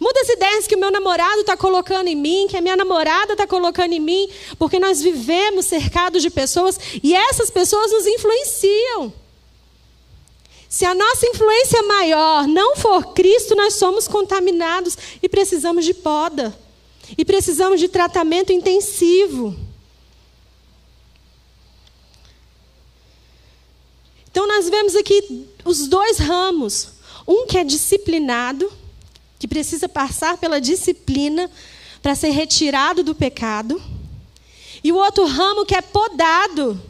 Muda 0.00 0.20
as 0.20 0.28
ideias 0.28 0.66
que 0.66 0.74
o 0.74 0.78
meu 0.78 0.90
namorado 0.90 1.40
está 1.40 1.56
colocando 1.56 2.08
em 2.08 2.14
mim, 2.14 2.46
que 2.48 2.56
a 2.56 2.60
minha 2.60 2.76
namorada 2.76 3.32
está 3.32 3.46
colocando 3.46 3.92
em 3.92 4.00
mim, 4.00 4.28
porque 4.58 4.78
nós 4.78 5.02
vivemos 5.02 5.66
cercados 5.66 6.22
de 6.22 6.30
pessoas 6.30 6.78
e 7.02 7.14
essas 7.14 7.50
pessoas 7.50 7.90
nos 7.92 8.06
influenciam. 8.06 9.12
Se 10.68 10.86
a 10.86 10.94
nossa 10.94 11.26
influência 11.26 11.82
maior 11.82 12.46
não 12.46 12.76
for 12.76 13.12
Cristo, 13.12 13.54
nós 13.54 13.74
somos 13.74 14.08
contaminados 14.08 14.96
e 15.22 15.28
precisamos 15.28 15.84
de 15.84 15.92
poda. 15.92 16.56
E 17.16 17.24
precisamos 17.24 17.80
de 17.80 17.88
tratamento 17.88 18.52
intensivo. 18.52 19.56
Então, 24.30 24.48
nós 24.48 24.68
vemos 24.68 24.96
aqui 24.96 25.46
os 25.64 25.86
dois 25.88 26.18
ramos: 26.18 26.88
um 27.26 27.46
que 27.46 27.58
é 27.58 27.64
disciplinado 27.64 28.72
que 29.38 29.48
precisa 29.48 29.88
passar 29.88 30.38
pela 30.38 30.60
disciplina 30.60 31.50
para 32.00 32.14
ser 32.14 32.30
retirado 32.30 33.02
do 33.02 33.12
pecado. 33.12 33.82
E 34.84 34.92
o 34.92 34.96
outro 34.96 35.26
ramo 35.26 35.66
que 35.66 35.74
é 35.74 35.82
podado, 35.82 36.80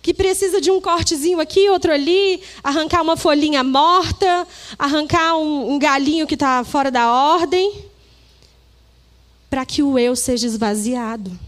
que 0.00 0.14
precisa 0.14 0.58
de 0.58 0.70
um 0.70 0.80
cortezinho 0.80 1.38
aqui, 1.38 1.68
outro 1.68 1.92
ali, 1.92 2.42
arrancar 2.64 3.02
uma 3.02 3.16
folhinha 3.16 3.62
morta, 3.62 4.48
arrancar 4.78 5.36
um, 5.36 5.74
um 5.74 5.78
galinho 5.78 6.26
que 6.26 6.34
está 6.34 6.64
fora 6.64 6.90
da 6.90 7.12
ordem, 7.12 7.84
para 9.52 9.66
que 9.66 9.82
o 9.82 9.98
eu 9.98 10.16
seja 10.16 10.46
esvaziado. 10.46 11.38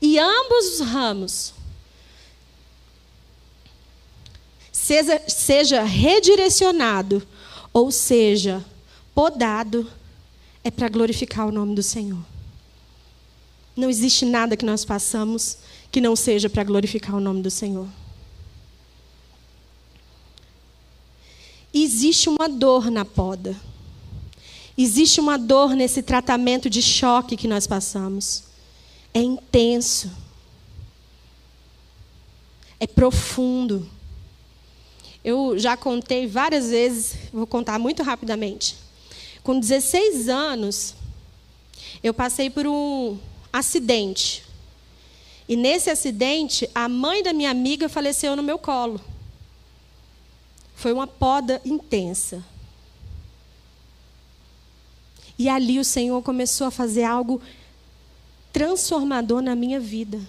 E 0.00 0.20
ambos 0.20 0.66
os 0.74 0.80
ramos 0.86 1.52
seja, 4.70 5.20
seja 5.26 5.82
redirecionado, 5.82 7.26
ou 7.72 7.90
seja, 7.90 8.64
podado 9.12 9.90
é 10.62 10.70
para 10.70 10.88
glorificar 10.88 11.48
o 11.48 11.50
nome 11.50 11.74
do 11.74 11.82
Senhor. 11.82 12.24
Não 13.74 13.90
existe 13.90 14.24
nada 14.24 14.56
que 14.56 14.64
nós 14.64 14.84
façamos 14.84 15.58
que 15.90 16.00
não 16.00 16.14
seja 16.14 16.48
para 16.48 16.62
glorificar 16.62 17.16
o 17.16 17.20
nome 17.20 17.42
do 17.42 17.50
Senhor. 17.50 17.88
existe 21.74 22.28
uma 22.28 22.48
dor 22.48 22.92
na 22.92 23.04
poda. 23.04 23.56
Existe 24.78 25.20
uma 25.20 25.38
dor 25.38 25.74
nesse 25.74 26.02
tratamento 26.02 26.68
de 26.68 26.82
choque 26.82 27.36
que 27.36 27.48
nós 27.48 27.66
passamos. 27.66 28.44
É 29.14 29.20
intenso. 29.20 30.10
É 32.78 32.86
profundo. 32.86 33.88
Eu 35.24 35.58
já 35.58 35.76
contei 35.76 36.26
várias 36.26 36.68
vezes, 36.68 37.14
vou 37.32 37.46
contar 37.46 37.78
muito 37.78 38.02
rapidamente. 38.02 38.76
Com 39.42 39.58
16 39.58 40.28
anos, 40.28 40.94
eu 42.02 42.12
passei 42.12 42.50
por 42.50 42.66
um 42.66 43.18
acidente. 43.52 44.44
E 45.48 45.56
nesse 45.56 45.88
acidente, 45.88 46.68
a 46.74 46.88
mãe 46.88 47.22
da 47.22 47.32
minha 47.32 47.50
amiga 47.50 47.88
faleceu 47.88 48.36
no 48.36 48.42
meu 48.42 48.58
colo. 48.58 49.00
Foi 50.74 50.92
uma 50.92 51.06
poda 51.06 51.62
intensa. 51.64 52.44
E 55.38 55.48
ali 55.48 55.78
o 55.78 55.84
Senhor 55.84 56.22
começou 56.22 56.66
a 56.66 56.70
fazer 56.70 57.04
algo 57.04 57.40
transformador 58.52 59.42
na 59.42 59.54
minha 59.54 59.78
vida. 59.78 60.20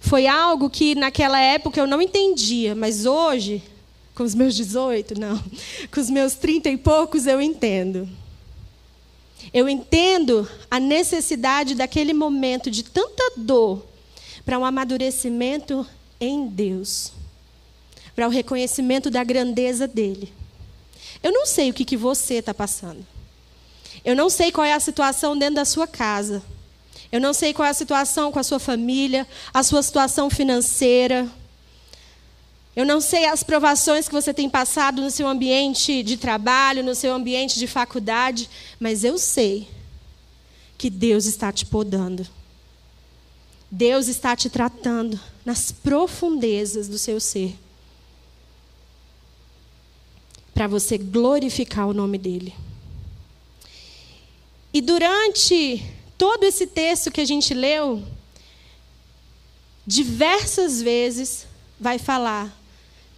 Foi 0.00 0.26
algo 0.26 0.68
que 0.68 0.94
naquela 0.94 1.40
época 1.40 1.80
eu 1.80 1.86
não 1.86 2.00
entendia, 2.00 2.74
mas 2.74 3.06
hoje, 3.06 3.62
com 4.14 4.22
os 4.22 4.34
meus 4.34 4.54
18, 4.54 5.18
não, 5.18 5.42
com 5.90 6.00
os 6.00 6.10
meus 6.10 6.34
30 6.34 6.68
e 6.70 6.76
poucos, 6.76 7.26
eu 7.26 7.40
entendo. 7.40 8.08
Eu 9.52 9.68
entendo 9.68 10.48
a 10.70 10.78
necessidade 10.78 11.74
daquele 11.74 12.12
momento 12.12 12.70
de 12.70 12.82
tanta 12.82 13.32
dor 13.36 13.84
para 14.44 14.58
um 14.58 14.64
amadurecimento 14.64 15.86
em 16.20 16.46
Deus 16.46 17.12
para 18.20 18.26
o 18.26 18.30
reconhecimento 18.30 19.10
da 19.10 19.24
grandeza 19.24 19.88
dele. 19.88 20.30
Eu 21.22 21.32
não 21.32 21.46
sei 21.46 21.70
o 21.70 21.72
que, 21.72 21.86
que 21.86 21.96
você 21.96 22.34
está 22.34 22.52
passando. 22.52 23.02
Eu 24.04 24.16
não 24.16 24.30
sei 24.30 24.50
qual 24.50 24.64
é 24.64 24.72
a 24.72 24.80
situação 24.80 25.36
dentro 25.36 25.56
da 25.56 25.64
sua 25.64 25.86
casa. 25.86 26.42
Eu 27.12 27.20
não 27.20 27.32
sei 27.32 27.52
qual 27.52 27.66
é 27.66 27.70
a 27.70 27.74
situação 27.74 28.30
com 28.30 28.38
a 28.38 28.42
sua 28.42 28.58
família, 28.60 29.26
a 29.52 29.62
sua 29.62 29.82
situação 29.82 30.30
financeira. 30.30 31.28
Eu 32.74 32.86
não 32.86 33.00
sei 33.00 33.26
as 33.26 33.42
provações 33.42 34.06
que 34.06 34.14
você 34.14 34.32
tem 34.32 34.48
passado 34.48 35.02
no 35.02 35.10
seu 35.10 35.26
ambiente 35.26 36.02
de 36.02 36.16
trabalho, 36.16 36.84
no 36.84 36.94
seu 36.94 37.12
ambiente 37.12 37.58
de 37.58 37.66
faculdade, 37.66 38.48
mas 38.78 39.02
eu 39.02 39.18
sei 39.18 39.68
que 40.78 40.88
Deus 40.88 41.26
está 41.26 41.52
te 41.52 41.66
podando. 41.66 42.26
Deus 43.70 44.08
está 44.08 44.34
te 44.34 44.48
tratando 44.48 45.18
nas 45.44 45.70
profundezas 45.70 46.88
do 46.88 46.98
seu 46.98 47.20
ser 47.20 47.56
para 50.54 50.66
você 50.66 50.98
glorificar 50.98 51.88
o 51.88 51.94
nome 51.94 52.18
dele. 52.18 52.54
E 54.72 54.80
durante 54.80 55.84
todo 56.16 56.44
esse 56.44 56.66
texto 56.66 57.10
que 57.10 57.20
a 57.20 57.24
gente 57.24 57.52
leu, 57.54 58.02
diversas 59.86 60.80
vezes 60.80 61.46
vai 61.78 61.98
falar: 61.98 62.56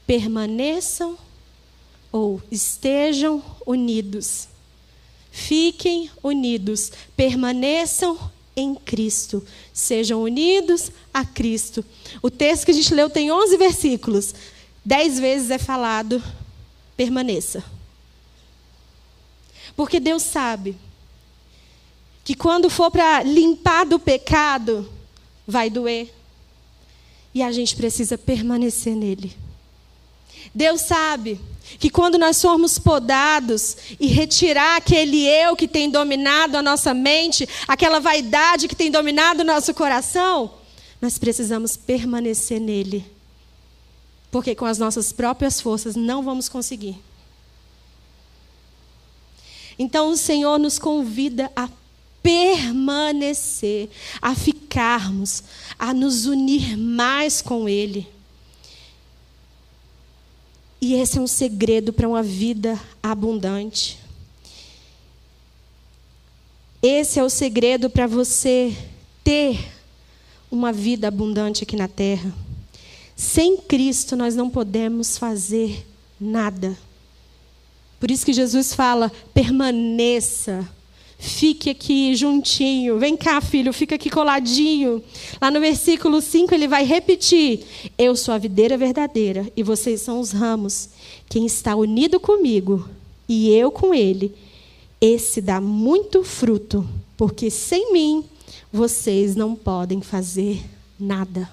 permaneçam 0.06 1.18
ou 2.10 2.40
estejam 2.50 3.42
unidos. 3.66 4.48
Fiquem 5.30 6.10
unidos, 6.22 6.92
permaneçam 7.16 8.30
em 8.54 8.74
Cristo, 8.74 9.44
sejam 9.72 10.22
unidos 10.22 10.92
a 11.12 11.24
Cristo. 11.24 11.84
O 12.20 12.30
texto 12.30 12.66
que 12.66 12.70
a 12.70 12.74
gente 12.74 12.94
leu 12.94 13.08
tem 13.08 13.32
11 13.32 13.56
versículos. 13.56 14.34
Dez 14.84 15.18
vezes 15.18 15.50
é 15.50 15.58
falado 15.58 16.22
permaneça. 16.96 17.64
Porque 19.74 19.98
Deus 19.98 20.22
sabe 20.22 20.76
que 22.24 22.34
quando 22.34 22.70
for 22.70 22.90
para 22.90 23.22
limpar 23.22 23.84
do 23.84 23.98
pecado, 23.98 24.90
vai 25.46 25.68
doer. 25.68 26.12
E 27.34 27.42
a 27.42 27.50
gente 27.50 27.74
precisa 27.74 28.16
permanecer 28.18 28.94
nele. 28.94 29.34
Deus 30.54 30.82
sabe 30.82 31.40
que 31.78 31.88
quando 31.88 32.18
nós 32.18 32.40
formos 32.40 32.78
podados 32.78 33.76
e 33.98 34.06
retirar 34.08 34.76
aquele 34.76 35.26
eu 35.26 35.56
que 35.56 35.66
tem 35.66 35.88
dominado 35.88 36.56
a 36.56 36.62
nossa 36.62 36.92
mente, 36.92 37.48
aquela 37.66 38.00
vaidade 38.00 38.68
que 38.68 38.76
tem 38.76 38.90
dominado 38.90 39.40
o 39.40 39.46
nosso 39.46 39.72
coração, 39.72 40.52
nós 41.00 41.18
precisamos 41.18 41.76
permanecer 41.76 42.60
nele 42.60 43.12
porque 44.32 44.54
com 44.54 44.64
as 44.64 44.78
nossas 44.78 45.12
próprias 45.12 45.60
forças 45.60 45.94
não 45.94 46.22
vamos 46.22 46.48
conseguir. 46.48 46.98
Então 49.78 50.08
o 50.08 50.16
Senhor 50.16 50.58
nos 50.58 50.78
convida 50.78 51.52
a 51.54 51.68
permanecer, 52.22 53.90
a 54.20 54.34
ficarmos, 54.34 55.42
a 55.78 55.92
nos 55.92 56.26
unir 56.26 56.76
mais 56.76 57.42
com 57.42 57.68
Ele. 57.68 58.06
E 60.80 60.94
esse 60.94 61.18
é 61.18 61.20
um 61.20 61.26
segredo 61.26 61.92
para 61.92 62.08
uma 62.08 62.22
vida 62.22 62.80
abundante. 63.02 63.98
Esse 66.82 67.20
é 67.20 67.22
o 67.22 67.30
segredo 67.30 67.88
para 67.88 68.06
você 68.06 68.76
ter 69.22 69.72
uma 70.50 70.72
vida 70.72 71.06
abundante 71.06 71.62
aqui 71.62 71.76
na 71.76 71.86
terra. 71.86 72.34
Sem 73.14 73.56
Cristo 73.56 74.16
nós 74.16 74.34
não 74.34 74.50
podemos 74.50 75.16
fazer 75.16 75.86
nada. 76.20 76.76
Por 78.00 78.10
isso 78.10 78.26
que 78.26 78.32
Jesus 78.32 78.74
fala: 78.74 79.12
permaneça, 79.32 80.68
fique 81.22 81.70
aqui 81.70 82.16
juntinho, 82.16 82.98
vem 82.98 83.16
cá, 83.16 83.40
filho, 83.40 83.72
fica 83.72 83.94
aqui 83.94 84.10
coladinho. 84.10 85.00
Lá 85.40 85.52
no 85.52 85.60
versículo 85.60 86.20
5 86.20 86.52
ele 86.52 86.66
vai 86.66 86.84
repetir: 86.84 87.64
Eu 87.96 88.16
sou 88.16 88.34
a 88.34 88.38
videira 88.38 88.76
verdadeira 88.76 89.50
e 89.56 89.62
vocês 89.62 90.00
são 90.00 90.18
os 90.18 90.32
ramos. 90.32 90.88
Quem 91.28 91.46
está 91.46 91.76
unido 91.76 92.18
comigo 92.18 92.88
e 93.28 93.50
eu 93.54 93.70
com 93.70 93.94
ele, 93.94 94.34
esse 95.00 95.40
dá 95.40 95.60
muito 95.60 96.24
fruto, 96.24 96.86
porque 97.16 97.50
sem 97.50 97.92
mim 97.92 98.24
vocês 98.72 99.36
não 99.36 99.54
podem 99.54 100.02
fazer 100.02 100.60
nada. 100.98 101.48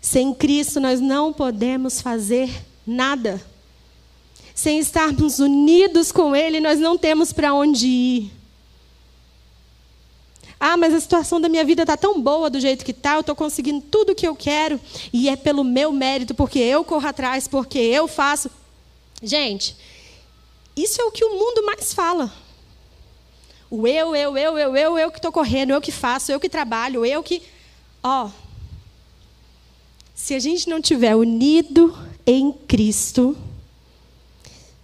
Sem 0.00 0.32
Cristo 0.32 0.80
nós 0.80 0.98
não 0.98 1.30
podemos 1.30 2.00
fazer 2.00 2.48
nada. 2.86 3.44
Sem 4.54 4.78
estarmos 4.78 5.38
unidos 5.40 6.10
com 6.10 6.34
Ele, 6.34 6.60
nós 6.60 6.78
não 6.78 6.96
temos 6.96 7.30
para 7.30 7.52
onde 7.52 7.86
ir. 7.86 8.36
Ah, 10.58 10.76
mas 10.76 10.94
a 10.94 11.00
situação 11.00 11.40
da 11.40 11.48
minha 11.48 11.64
vida 11.64 11.82
está 11.82 11.96
tão 11.96 12.20
boa 12.20 12.48
do 12.48 12.58
jeito 12.58 12.84
que 12.84 12.90
está, 12.90 13.14
eu 13.14 13.20
estou 13.20 13.36
conseguindo 13.36 13.82
tudo 13.90 14.12
o 14.12 14.14
que 14.14 14.26
eu 14.26 14.34
quero, 14.34 14.80
e 15.12 15.28
é 15.28 15.36
pelo 15.36 15.62
meu 15.62 15.92
mérito, 15.92 16.34
porque 16.34 16.58
eu 16.58 16.82
corro 16.82 17.06
atrás, 17.06 17.46
porque 17.46 17.78
eu 17.78 18.08
faço. 18.08 18.50
Gente, 19.22 19.76
isso 20.76 21.00
é 21.00 21.04
o 21.04 21.10
que 21.10 21.24
o 21.24 21.38
mundo 21.38 21.64
mais 21.64 21.92
fala. 21.92 22.32
O 23.70 23.86
eu, 23.86 24.14
eu, 24.14 24.36
eu, 24.36 24.58
eu, 24.58 24.76
eu, 24.76 24.98
eu 24.98 25.10
que 25.10 25.18
estou 25.18 25.32
correndo, 25.32 25.72
eu 25.72 25.80
que 25.80 25.92
faço, 25.92 26.32
eu 26.32 26.40
que 26.40 26.48
trabalho, 26.48 27.04
eu 27.04 27.22
que. 27.22 27.42
Ó, 28.02 28.26
oh, 28.26 28.30
se 30.14 30.34
a 30.34 30.38
gente 30.38 30.68
não 30.68 30.80
tiver 30.80 31.14
unido 31.14 31.96
em 32.24 32.50
Cristo, 32.52 33.36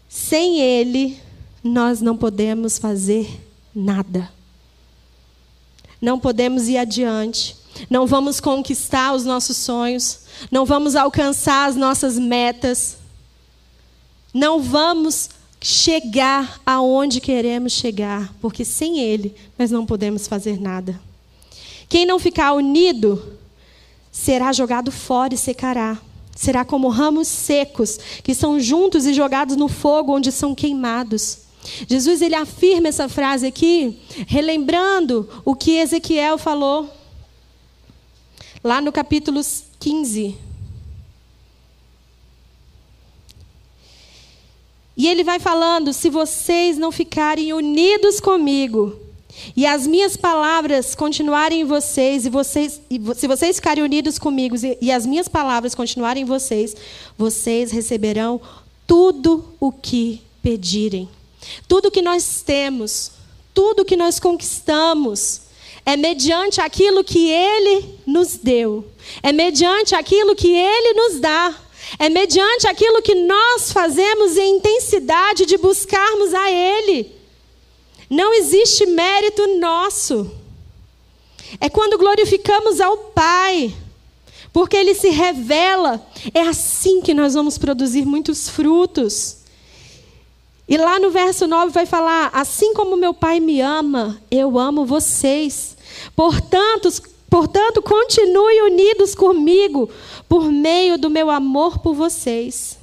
sem 0.09 0.61
Ele, 0.61 1.19
nós 1.65 2.01
não 2.01 2.17
podemos 2.17 2.79
fazer 2.79 3.41
nada. 3.75 4.31
Não 6.03 6.19
podemos 6.19 6.69
ir 6.69 6.77
adiante. 6.77 7.57
Não 7.89 8.09
vamos 8.09 8.41
conquistar 8.41 9.15
os 9.15 9.25
nossos 9.25 9.57
sonhos. 9.57 10.23
Não 10.51 10.67
vamos 10.67 10.97
alcançar 10.97 11.69
as 11.69 11.77
nossas 11.77 12.19
metas. 12.19 12.97
Não 14.35 14.61
vamos 14.61 15.31
chegar 15.61 16.61
aonde 16.67 17.21
queremos 17.21 17.73
chegar, 17.73 18.35
porque 18.41 18.65
sem 18.65 18.99
Ele 18.99 19.33
nós 19.57 19.71
não 19.71 19.87
podemos 19.87 20.27
fazer 20.27 20.61
nada. 20.61 21.01
Quem 21.89 22.05
não 22.05 22.19
ficar 22.19 22.53
unido 22.55 23.39
será 24.11 24.53
jogado 24.53 24.91
fora 24.91 25.35
e 25.35 25.39
secará. 25.39 25.99
Será 26.35 26.65
como 26.65 26.89
ramos 26.89 27.29
secos 27.29 27.99
que 28.25 28.35
são 28.35 28.59
juntos 28.59 29.07
e 29.07 29.15
jogados 29.15 29.55
no 29.55 29.69
fogo 29.69 30.17
onde 30.17 30.33
são 30.33 30.55
queimados. 30.55 31.42
Jesus 31.89 32.21
ele 32.21 32.35
afirma 32.35 32.89
essa 32.89 33.09
frase 33.09 33.47
aqui, 33.47 33.99
relembrando 34.27 35.29
o 35.45 35.55
que 35.55 35.79
Ezequiel 35.79 36.39
falou 36.39 36.91
lá 38.63 38.81
no 38.81 38.93
capítulo 38.93 39.41
15. 39.79 40.37
E 44.97 45.09
ele 45.09 45.25
vai 45.25 45.39
falando: 45.39 45.93
se 45.93 46.11
vocês 46.11 46.79
não 46.79 46.93
ficarem 46.93 47.53
unidos 47.53 48.21
comigo, 48.21 48.99
e 49.57 49.65
as 49.67 49.87
minhas 49.87 50.17
palavras 50.17 50.95
continuarem 50.95 51.63
em 51.63 51.65
vocês, 51.65 52.27
e 52.27 52.31
vocês, 52.31 52.81
e 52.91 53.01
se 53.15 53.27
vocês 53.27 53.57
ficarem 53.57 53.83
unidos 53.83 54.19
comigo, 54.19 54.57
e, 54.57 54.79
e 54.81 54.93
as 54.93 55.07
minhas 55.07 55.29
palavras 55.29 55.75
continuarem 55.75 56.23
em 56.23 56.27
vocês, 56.27 56.77
vocês 57.17 57.71
receberão 57.71 58.41
tudo 58.87 59.45
o 59.59 59.73
que 59.73 60.21
pedirem. 60.43 61.09
Tudo 61.69 61.91
que 61.91 62.03
nós 62.03 62.43
temos, 62.45 63.13
tudo 63.55 63.85
que 63.85 63.97
nós 63.97 64.19
conquistamos, 64.19 65.43
é 65.85 65.97
mediante 65.97 66.61
aquilo 66.61 67.03
que 67.03 67.29
Ele 67.29 67.99
nos 68.07 68.37
deu, 68.37 68.85
é 69.23 69.33
mediante 69.33 69.95
aquilo 69.95 70.35
que 70.35 70.55
Ele 70.55 70.95
nos 70.95 71.21
dá, 71.21 71.55
é 71.99 72.09
mediante 72.09 72.67
aquilo 72.67 73.03
que 73.03 73.15
nós 73.15 73.73
fazemos 73.73 74.37
em 74.37 74.57
intensidade 74.57 75.45
de 75.45 75.57
buscarmos 75.57 76.33
a 76.33 76.51
Ele. 76.51 77.13
Não 78.09 78.33
existe 78.35 78.87
mérito 78.87 79.59
nosso. 79.59 80.31
É 81.61 81.69
quando 81.69 81.99
glorificamos 81.99 82.81
ao 82.81 82.97
Pai, 82.97 83.75
porque 84.53 84.77
Ele 84.77 84.95
se 84.95 85.09
revela. 85.09 86.07
É 86.33 86.43
assim 86.43 87.01
que 87.01 87.13
nós 87.15 87.35
vamos 87.35 87.59
produzir 87.59 88.05
muitos 88.05 88.49
frutos. 88.49 89.39
E 90.69 90.77
lá 90.77 90.99
no 90.99 91.11
verso 91.11 91.47
9 91.47 91.73
vai 91.73 91.87
falar: 91.87 92.31
Assim 92.33 92.73
como 92.75 92.97
meu 92.97 93.13
Pai 93.13 93.41
me 93.41 93.61
ama, 93.61 94.21
eu 94.31 94.59
amo 94.59 94.87
vocês. 94.87 95.77
Portanto, 96.15 96.89
portanto, 97.29 97.83
continue 97.83 98.63
unidos 98.63 99.15
comigo 99.15 99.91
por 100.29 100.51
meio 100.51 100.97
do 100.97 101.11
meu 101.11 101.31
amor 101.31 101.79
por 101.79 101.95
vocês. 101.95 102.79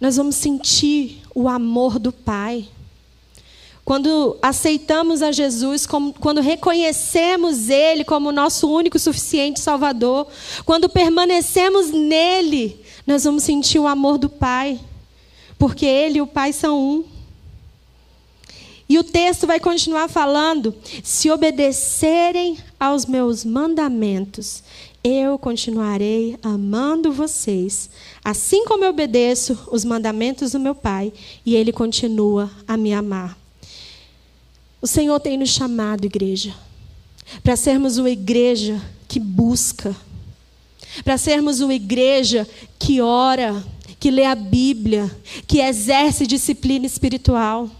Nós 0.00 0.16
vamos 0.16 0.34
sentir 0.34 1.22
o 1.34 1.48
amor 1.48 1.98
do 1.98 2.12
Pai. 2.12 2.68
Quando 3.84 4.36
aceitamos 4.40 5.22
a 5.22 5.32
Jesus, 5.32 5.86
quando 6.20 6.40
reconhecemos 6.40 7.68
Ele 7.68 8.04
como 8.04 8.30
nosso 8.30 8.68
único 8.68 8.98
suficiente 8.98 9.60
Salvador, 9.60 10.28
quando 10.64 10.88
permanecemos 10.88 11.90
nele, 11.90 12.80
nós 13.06 13.24
vamos 13.24 13.42
sentir 13.42 13.80
o 13.80 13.88
amor 13.88 14.18
do 14.18 14.28
Pai, 14.28 14.78
porque 15.62 15.86
Ele 15.86 16.18
e 16.18 16.20
o 16.20 16.26
Pai 16.26 16.52
são 16.52 16.76
um. 16.76 17.04
E 18.88 18.98
o 18.98 19.04
texto 19.04 19.46
vai 19.46 19.60
continuar 19.60 20.08
falando: 20.08 20.74
se 21.04 21.30
obedecerem 21.30 22.58
aos 22.80 23.06
meus 23.06 23.44
mandamentos, 23.44 24.64
eu 25.04 25.38
continuarei 25.38 26.36
amando 26.42 27.12
vocês, 27.12 27.90
assim 28.24 28.64
como 28.64 28.82
eu 28.82 28.90
obedeço 28.90 29.56
os 29.70 29.84
mandamentos 29.84 30.50
do 30.50 30.58
meu 30.58 30.74
Pai, 30.74 31.12
e 31.46 31.54
Ele 31.54 31.70
continua 31.70 32.50
a 32.66 32.76
me 32.76 32.92
amar. 32.92 33.38
O 34.80 34.86
Senhor 34.88 35.20
tem 35.20 35.38
nos 35.38 35.50
chamado, 35.50 36.06
igreja, 36.06 36.52
para 37.40 37.54
sermos 37.54 37.98
uma 37.98 38.10
igreja 38.10 38.82
que 39.06 39.20
busca, 39.20 39.94
para 41.04 41.16
sermos 41.16 41.60
uma 41.60 41.72
igreja 41.72 42.48
que 42.80 43.00
ora, 43.00 43.64
que 44.02 44.10
lê 44.10 44.24
a 44.24 44.34
Bíblia, 44.34 45.08
que 45.46 45.60
exerce 45.60 46.26
disciplina 46.26 46.84
espiritual. 46.84 47.70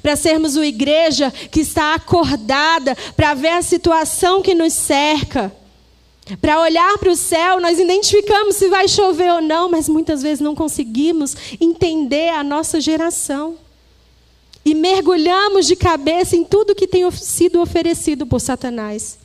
Para 0.00 0.14
sermos 0.14 0.54
uma 0.54 0.64
igreja 0.64 1.32
que 1.32 1.58
está 1.58 1.94
acordada 1.94 2.96
para 3.16 3.34
ver 3.34 3.48
a 3.48 3.60
situação 3.60 4.40
que 4.40 4.54
nos 4.54 4.72
cerca. 4.72 5.52
Para 6.40 6.60
olhar 6.60 6.96
para 6.98 7.10
o 7.10 7.16
céu, 7.16 7.60
nós 7.60 7.80
identificamos 7.80 8.54
se 8.54 8.68
vai 8.68 8.86
chover 8.86 9.32
ou 9.32 9.42
não, 9.42 9.68
mas 9.68 9.88
muitas 9.88 10.22
vezes 10.22 10.38
não 10.38 10.54
conseguimos 10.54 11.36
entender 11.60 12.28
a 12.28 12.44
nossa 12.44 12.80
geração 12.80 13.56
e 14.64 14.76
mergulhamos 14.76 15.66
de 15.66 15.74
cabeça 15.74 16.36
em 16.36 16.44
tudo 16.44 16.72
que 16.72 16.86
tem 16.86 17.10
sido 17.10 17.60
oferecido 17.60 18.24
por 18.24 18.40
Satanás. 18.40 19.18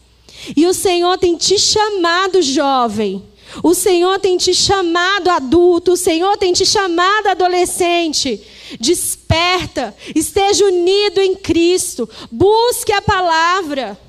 E 0.58 0.66
o 0.66 0.74
Senhor 0.74 1.16
tem 1.20 1.38
te 1.38 1.60
chamado, 1.60 2.42
jovem. 2.42 3.24
O 3.64 3.74
Senhor 3.74 4.20
tem 4.20 4.38
te 4.38 4.54
chamado 4.54 5.30
adulto, 5.30 5.94
o 5.94 5.98
Senhor 5.98 6.38
tem 6.38 6.54
te 6.54 6.66
chamado 6.66 7.28
adolescente. 7.28 8.42
Desperta, 8.80 9.96
esteja 10.16 10.66
unido 10.66 11.20
em 11.20 11.36
Cristo, 11.36 12.08
busque 12.32 12.92
a 12.92 13.02
palavra, 13.02 14.00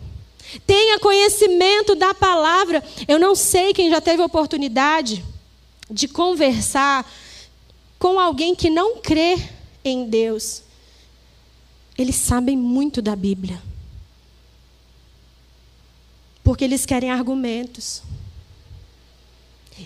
tenha 0.67 0.99
conhecimento 0.99 1.95
da 1.95 2.13
palavra. 2.13 2.83
Eu 3.09 3.19
não 3.19 3.35
sei 3.35 3.73
quem 3.73 3.91
já 3.91 4.01
teve 4.01 4.23
oportunidade 4.23 5.25
de 5.91 6.07
conversar 6.07 7.11
com 7.99 8.19
alguém 8.19 8.55
que 8.55 8.71
não 8.71 8.99
crê 8.99 9.37
em 9.85 10.07
Deus. 10.07 10.63
Eles 11.97 12.17
sabem 12.17 12.57
muito 12.57 13.03
da 13.03 13.15
Bíblia. 13.17 13.61
Porque 16.43 16.65
eles 16.65 16.87
querem 16.87 17.11
argumentos. 17.11 18.03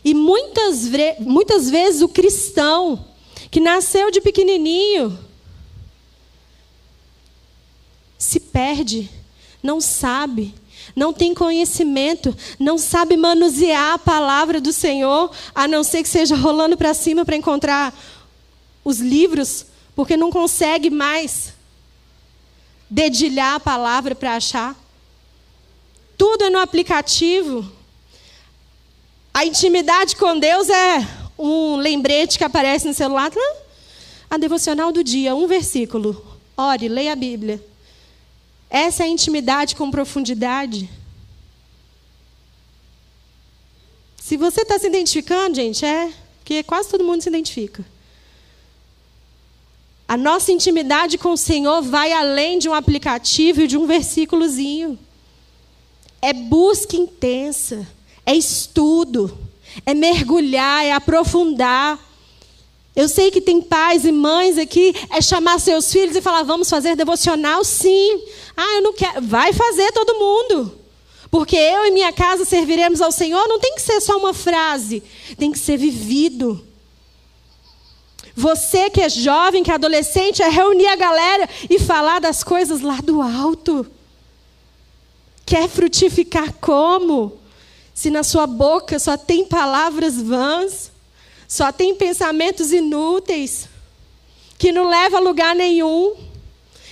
E 0.02 0.14
muitas, 0.14 0.88
muitas 1.20 1.68
vezes 1.68 2.00
o 2.00 2.08
cristão 2.08 3.04
que 3.50 3.60
nasceu 3.60 4.10
de 4.10 4.20
pequenininho 4.20 5.18
se 8.18 8.40
perde, 8.40 9.10
não 9.62 9.80
sabe, 9.80 10.54
não 10.96 11.12
tem 11.12 11.34
conhecimento, 11.34 12.36
não 12.58 12.78
sabe 12.78 13.16
manusear 13.16 13.94
a 13.94 13.98
palavra 13.98 14.60
do 14.60 14.72
Senhor, 14.72 15.30
a 15.54 15.68
não 15.68 15.84
ser 15.84 16.02
que 16.02 16.08
seja 16.08 16.34
rolando 16.34 16.76
para 16.76 16.94
cima 16.94 17.24
para 17.24 17.36
encontrar 17.36 17.94
os 18.84 18.98
livros, 18.98 19.66
porque 19.94 20.16
não 20.16 20.30
consegue 20.30 20.90
mais 20.90 21.54
dedilhar 22.88 23.54
a 23.54 23.60
palavra 23.60 24.14
para 24.14 24.36
achar. 24.36 24.76
Tudo 26.16 26.44
é 26.44 26.50
no 26.50 26.58
aplicativo. 26.58 27.70
A 29.34 29.44
intimidade 29.44 30.14
com 30.14 30.38
Deus 30.38 30.70
é 30.70 31.08
um 31.36 31.74
lembrete 31.74 32.38
que 32.38 32.44
aparece 32.44 32.86
no 32.86 32.94
celular. 32.94 33.32
A 34.30 34.38
devocional 34.38 34.92
do 34.92 35.02
dia, 35.02 35.34
um 35.34 35.48
versículo. 35.48 36.24
Ore, 36.56 36.86
leia 36.86 37.14
a 37.14 37.16
Bíblia. 37.16 37.60
Essa 38.70 39.02
é 39.02 39.06
a 39.06 39.08
intimidade 39.08 39.74
com 39.74 39.90
profundidade. 39.90 40.88
Se 44.16 44.36
você 44.36 44.62
está 44.62 44.78
se 44.78 44.86
identificando, 44.86 45.56
gente, 45.56 45.84
é 45.84 46.12
que 46.44 46.62
quase 46.62 46.88
todo 46.88 47.02
mundo 47.02 47.20
se 47.20 47.28
identifica. 47.28 47.84
A 50.06 50.16
nossa 50.16 50.52
intimidade 50.52 51.18
com 51.18 51.32
o 51.32 51.36
Senhor 51.36 51.82
vai 51.82 52.12
além 52.12 52.60
de 52.60 52.68
um 52.68 52.74
aplicativo 52.74 53.62
e 53.62 53.66
de 53.66 53.76
um 53.76 53.84
versículozinho. 53.84 54.96
É 56.22 56.32
busca 56.32 56.96
intensa, 56.96 57.84
é 58.26 58.34
estudo, 58.34 59.36
é 59.84 59.94
mergulhar, 59.94 60.84
é 60.84 60.92
aprofundar. 60.92 61.98
Eu 62.94 63.08
sei 63.08 63.30
que 63.30 63.40
tem 63.40 63.60
pais 63.60 64.04
e 64.04 64.12
mães 64.12 64.56
aqui, 64.56 64.94
é 65.10 65.20
chamar 65.20 65.58
seus 65.58 65.90
filhos 65.92 66.16
e 66.16 66.22
falar: 66.22 66.42
vamos 66.44 66.70
fazer 66.70 66.94
devocional? 66.94 67.64
Sim. 67.64 68.22
Ah, 68.56 68.76
eu 68.76 68.82
não 68.82 68.92
quero. 68.92 69.22
Vai 69.22 69.52
fazer 69.52 69.90
todo 69.92 70.18
mundo. 70.18 70.78
Porque 71.30 71.56
eu 71.56 71.86
e 71.86 71.90
minha 71.90 72.12
casa 72.12 72.44
serviremos 72.44 73.00
ao 73.00 73.10
Senhor. 73.10 73.48
Não 73.48 73.58
tem 73.58 73.74
que 73.74 73.82
ser 73.82 74.00
só 74.00 74.16
uma 74.16 74.32
frase, 74.32 75.02
tem 75.36 75.50
que 75.50 75.58
ser 75.58 75.76
vivido. 75.76 76.64
Você 78.36 78.90
que 78.90 79.00
é 79.00 79.08
jovem, 79.08 79.62
que 79.62 79.70
é 79.70 79.74
adolescente, 79.74 80.42
é 80.42 80.48
reunir 80.48 80.86
a 80.86 80.96
galera 80.96 81.48
e 81.68 81.78
falar 81.78 82.20
das 82.20 82.42
coisas 82.42 82.80
lá 82.80 82.96
do 82.96 83.20
alto. 83.22 83.86
Quer 85.46 85.68
frutificar 85.68 86.52
como? 86.60 87.38
Se 87.94 88.10
na 88.10 88.24
sua 88.24 88.46
boca 88.46 88.98
só 88.98 89.16
tem 89.16 89.44
palavras 89.44 90.20
vãs, 90.20 90.90
só 91.46 91.70
tem 91.70 91.94
pensamentos 91.94 92.72
inúteis, 92.72 93.68
que 94.58 94.72
não 94.72 94.88
leva 94.88 95.18
a 95.18 95.20
lugar 95.20 95.54
nenhum, 95.54 96.16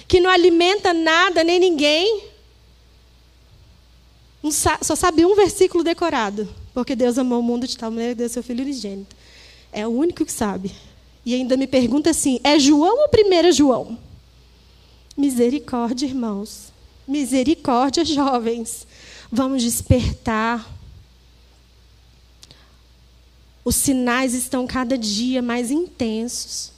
que 0.06 0.20
não 0.20 0.30
alimenta 0.30 0.92
nada 0.92 1.42
nem 1.42 1.58
ninguém. 1.58 2.24
Só 4.80 4.94
sabe 4.94 5.26
um 5.26 5.34
versículo 5.34 5.82
decorado. 5.82 6.48
Porque 6.74 6.96
Deus 6.96 7.18
amou 7.18 7.40
o 7.40 7.42
mundo 7.42 7.66
de 7.66 7.76
tal 7.76 7.90
maneira 7.90 8.14
que 8.14 8.18
deu 8.18 8.28
seu 8.28 8.42
filho 8.42 8.64
unigênito. 8.64 9.14
É 9.72 9.86
o 9.86 9.90
único 9.90 10.24
que 10.24 10.32
sabe. 10.32 10.72
E 11.24 11.34
ainda 11.34 11.56
me 11.56 11.66
pergunta 11.66 12.10
assim: 12.10 12.40
é 12.42 12.58
João 12.58 12.96
ou 12.98 13.08
1 13.08 13.52
João? 13.52 13.98
Misericórdia, 15.16 16.06
irmãos. 16.06 16.72
Misericórdia, 17.06 18.04
jovens. 18.04 18.86
Vamos 19.30 19.62
despertar. 19.62 20.66
Os 23.64 23.76
sinais 23.76 24.34
estão 24.34 24.66
cada 24.66 24.98
dia 24.98 25.40
mais 25.40 25.70
intensos. 25.70 26.72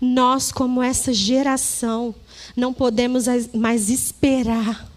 Nós, 0.00 0.52
como 0.52 0.82
essa 0.82 1.12
geração, 1.12 2.14
não 2.56 2.72
podemos 2.72 3.24
mais 3.52 3.90
esperar. 3.90 4.88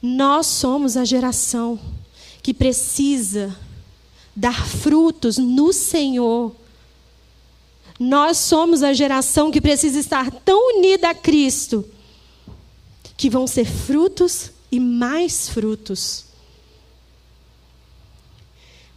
Nós 0.00 0.46
somos 0.46 0.96
a 0.96 1.04
geração 1.04 1.78
que 2.42 2.54
precisa 2.54 3.56
dar 4.34 4.66
frutos 4.66 5.38
no 5.38 5.72
Senhor. 5.72 6.54
Nós 7.98 8.38
somos 8.38 8.84
a 8.84 8.92
geração 8.92 9.50
que 9.50 9.60
precisa 9.60 9.98
estar 9.98 10.30
tão 10.30 10.76
unida 10.76 11.10
a 11.10 11.14
Cristo 11.14 11.84
que 13.16 13.28
vão 13.28 13.48
ser 13.48 13.64
frutos 13.64 14.52
e 14.70 14.78
mais 14.78 15.48
frutos. 15.48 16.27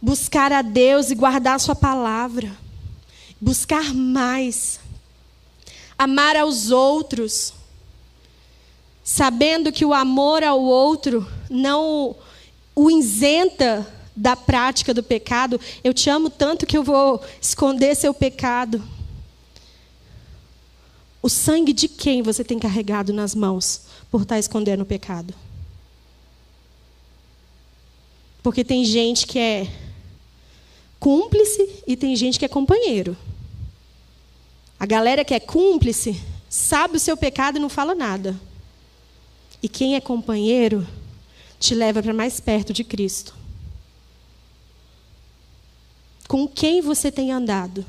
Buscar 0.02 0.50
a 0.52 0.62
Deus 0.62 1.12
e 1.12 1.14
guardar 1.14 1.54
a 1.54 1.60
Sua 1.60 1.76
palavra. 1.76 2.50
Buscar 3.40 3.94
mais. 3.94 4.80
Amar 5.96 6.34
aos 6.34 6.72
outros. 6.72 7.54
Sabendo 9.04 9.70
que 9.70 9.84
o 9.84 9.94
amor 9.94 10.42
ao 10.42 10.60
outro 10.60 11.24
não 11.48 12.16
o 12.74 12.90
isenta 12.90 13.86
da 14.14 14.34
prática 14.34 14.92
do 14.92 15.04
pecado. 15.04 15.60
Eu 15.84 15.94
te 15.94 16.10
amo 16.10 16.28
tanto 16.28 16.66
que 16.66 16.76
eu 16.76 16.82
vou 16.82 17.24
esconder 17.40 17.94
seu 17.94 18.12
pecado. 18.12 18.82
O 21.22 21.28
sangue 21.28 21.72
de 21.72 21.86
quem 21.86 22.22
você 22.22 22.42
tem 22.42 22.58
carregado 22.58 23.12
nas 23.12 23.36
mãos 23.36 23.82
por 24.10 24.22
estar 24.22 24.38
escondendo 24.40 24.82
o 24.82 24.86
pecado? 24.86 25.32
Porque 28.42 28.64
tem 28.64 28.84
gente 28.84 29.24
que 29.26 29.38
é 29.38 29.81
cúmplice 31.02 31.82
e 31.84 31.96
tem 31.96 32.14
gente 32.14 32.38
que 32.38 32.44
é 32.44 32.48
companheiro. 32.48 33.16
A 34.78 34.86
galera 34.86 35.24
que 35.24 35.34
é 35.34 35.40
cúmplice 35.40 36.22
sabe 36.48 36.96
o 36.96 37.00
seu 37.00 37.16
pecado 37.16 37.56
e 37.56 37.60
não 37.60 37.68
fala 37.68 37.92
nada. 37.92 38.40
E 39.60 39.68
quem 39.68 39.96
é 39.96 40.00
companheiro 40.00 40.86
te 41.58 41.74
leva 41.74 42.00
para 42.00 42.14
mais 42.14 42.38
perto 42.38 42.72
de 42.72 42.84
Cristo. 42.84 43.34
Com 46.28 46.46
quem 46.46 46.80
você 46.80 47.10
tem 47.10 47.32
andado? 47.32 47.84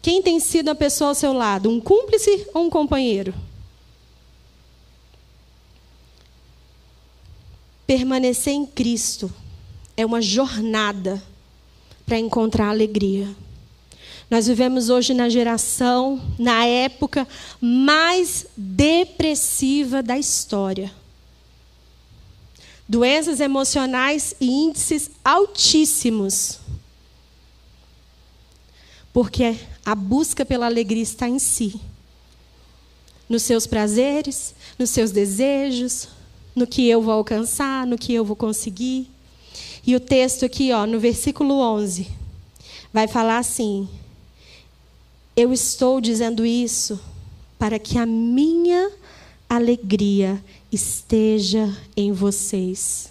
Quem 0.00 0.22
tem 0.22 0.38
sido 0.38 0.68
a 0.68 0.74
pessoa 0.74 1.10
ao 1.10 1.14
seu 1.16 1.32
lado? 1.32 1.68
Um 1.68 1.80
cúmplice 1.80 2.46
ou 2.54 2.66
um 2.66 2.70
companheiro? 2.70 3.34
Permanecer 7.88 8.52
em 8.52 8.64
Cristo 8.64 9.28
é 9.98 10.06
uma 10.06 10.22
jornada 10.22 11.20
para 12.06 12.16
encontrar 12.16 12.68
alegria. 12.68 13.28
Nós 14.30 14.46
vivemos 14.46 14.90
hoje 14.90 15.12
na 15.12 15.28
geração, 15.28 16.22
na 16.38 16.64
época 16.64 17.26
mais 17.60 18.46
depressiva 18.56 20.00
da 20.00 20.16
história. 20.16 20.92
Doenças 22.88 23.40
emocionais 23.40 24.36
e 24.40 24.46
índices 24.46 25.10
altíssimos. 25.24 26.60
Porque 29.12 29.56
a 29.84 29.96
busca 29.96 30.46
pela 30.46 30.66
alegria 30.66 31.02
está 31.02 31.28
em 31.28 31.40
si. 31.40 31.80
Nos 33.28 33.42
seus 33.42 33.66
prazeres, 33.66 34.54
nos 34.78 34.90
seus 34.90 35.10
desejos, 35.10 36.06
no 36.54 36.68
que 36.68 36.88
eu 36.88 37.02
vou 37.02 37.12
alcançar, 37.12 37.84
no 37.84 37.98
que 37.98 38.14
eu 38.14 38.24
vou 38.24 38.36
conseguir. 38.36 39.10
E 39.88 39.96
o 39.96 40.00
texto 40.00 40.44
aqui, 40.44 40.70
ó, 40.70 40.86
no 40.86 41.00
versículo 41.00 41.60
11, 41.60 42.08
vai 42.92 43.08
falar 43.08 43.38
assim: 43.38 43.88
Eu 45.34 45.50
estou 45.50 45.98
dizendo 45.98 46.44
isso 46.44 47.00
para 47.58 47.78
que 47.78 47.96
a 47.96 48.04
minha 48.04 48.92
alegria 49.48 50.44
esteja 50.70 51.74
em 51.96 52.12
vocês 52.12 53.10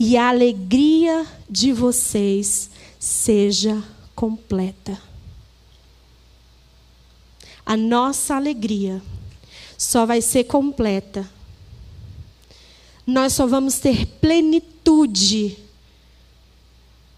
e 0.00 0.16
a 0.16 0.30
alegria 0.30 1.26
de 1.46 1.74
vocês 1.74 2.70
seja 2.98 3.84
completa. 4.14 4.98
A 7.66 7.76
nossa 7.76 8.34
alegria 8.34 9.02
só 9.76 10.06
vai 10.06 10.22
ser 10.22 10.44
completa 10.44 11.28
nós 13.08 13.32
só 13.32 13.46
vamos 13.46 13.78
ter 13.78 14.04
plenitude 14.20 15.67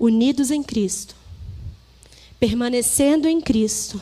unidos 0.01 0.51
em 0.51 0.63
Cristo, 0.63 1.15
permanecendo 2.41 3.29
em 3.29 3.41
Cristo. 3.41 4.01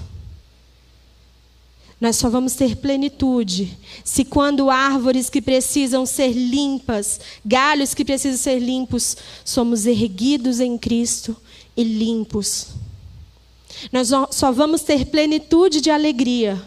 Nós 2.01 2.15
só 2.15 2.31
vamos 2.31 2.55
ter 2.55 2.77
plenitude 2.77 3.77
se, 4.05 4.25
quando 4.25 4.71
árvores 4.71 5.29
que 5.29 5.43
precisam 5.43 6.07
ser 6.07 6.33
limpas, 6.33 7.21
galhos 7.45 7.93
que 7.93 8.05
precisam 8.05 8.39
ser 8.39 8.61
limpos, 8.61 9.17
somos 9.45 9.85
erguidos 9.85 10.61
em 10.61 10.79
Cristo 10.79 11.37
e 11.77 11.83
limpos. 11.83 12.69
Nós 13.91 14.11
só 14.31 14.53
vamos 14.53 14.83
ter 14.83 15.07
plenitude 15.07 15.81
de 15.81 15.91
alegria 15.91 16.65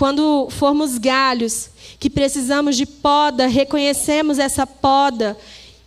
quando 0.00 0.48
formos 0.48 0.96
galhos 0.96 1.68
que 1.98 2.08
precisamos 2.08 2.74
de 2.74 2.86
poda, 2.86 3.46
reconhecemos 3.46 4.38
essa 4.38 4.66
poda 4.66 5.36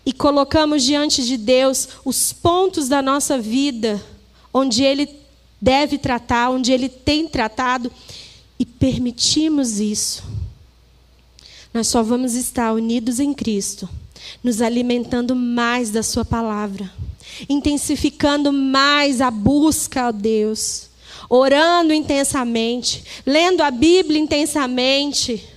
e 0.05 0.11
colocamos 0.11 0.83
diante 0.83 1.25
de 1.25 1.37
Deus 1.37 1.87
os 2.03 2.33
pontos 2.33 2.87
da 2.87 3.01
nossa 3.01 3.37
vida 3.37 4.03
onde 4.53 4.83
Ele 4.83 5.09
deve 5.61 5.97
tratar, 5.97 6.49
onde 6.49 6.71
Ele 6.71 6.89
tem 6.89 7.27
tratado 7.27 7.91
e 8.59 8.65
permitimos 8.65 9.79
isso. 9.79 10.23
Nós 11.73 11.87
só 11.87 12.03
vamos 12.03 12.35
estar 12.35 12.71
unidos 12.73 13.19
em 13.19 13.33
Cristo, 13.33 13.89
nos 14.43 14.61
alimentando 14.61 15.35
mais 15.35 15.89
da 15.89 16.03
Sua 16.03 16.23
palavra, 16.23 16.91
intensificando 17.49 18.53
mais 18.53 19.21
a 19.21 19.31
busca 19.31 20.07
a 20.07 20.11
Deus, 20.11 20.89
orando 21.27 21.93
intensamente, 21.93 23.03
lendo 23.25 23.61
a 23.61 23.71
Bíblia 23.71 24.19
intensamente 24.19 25.52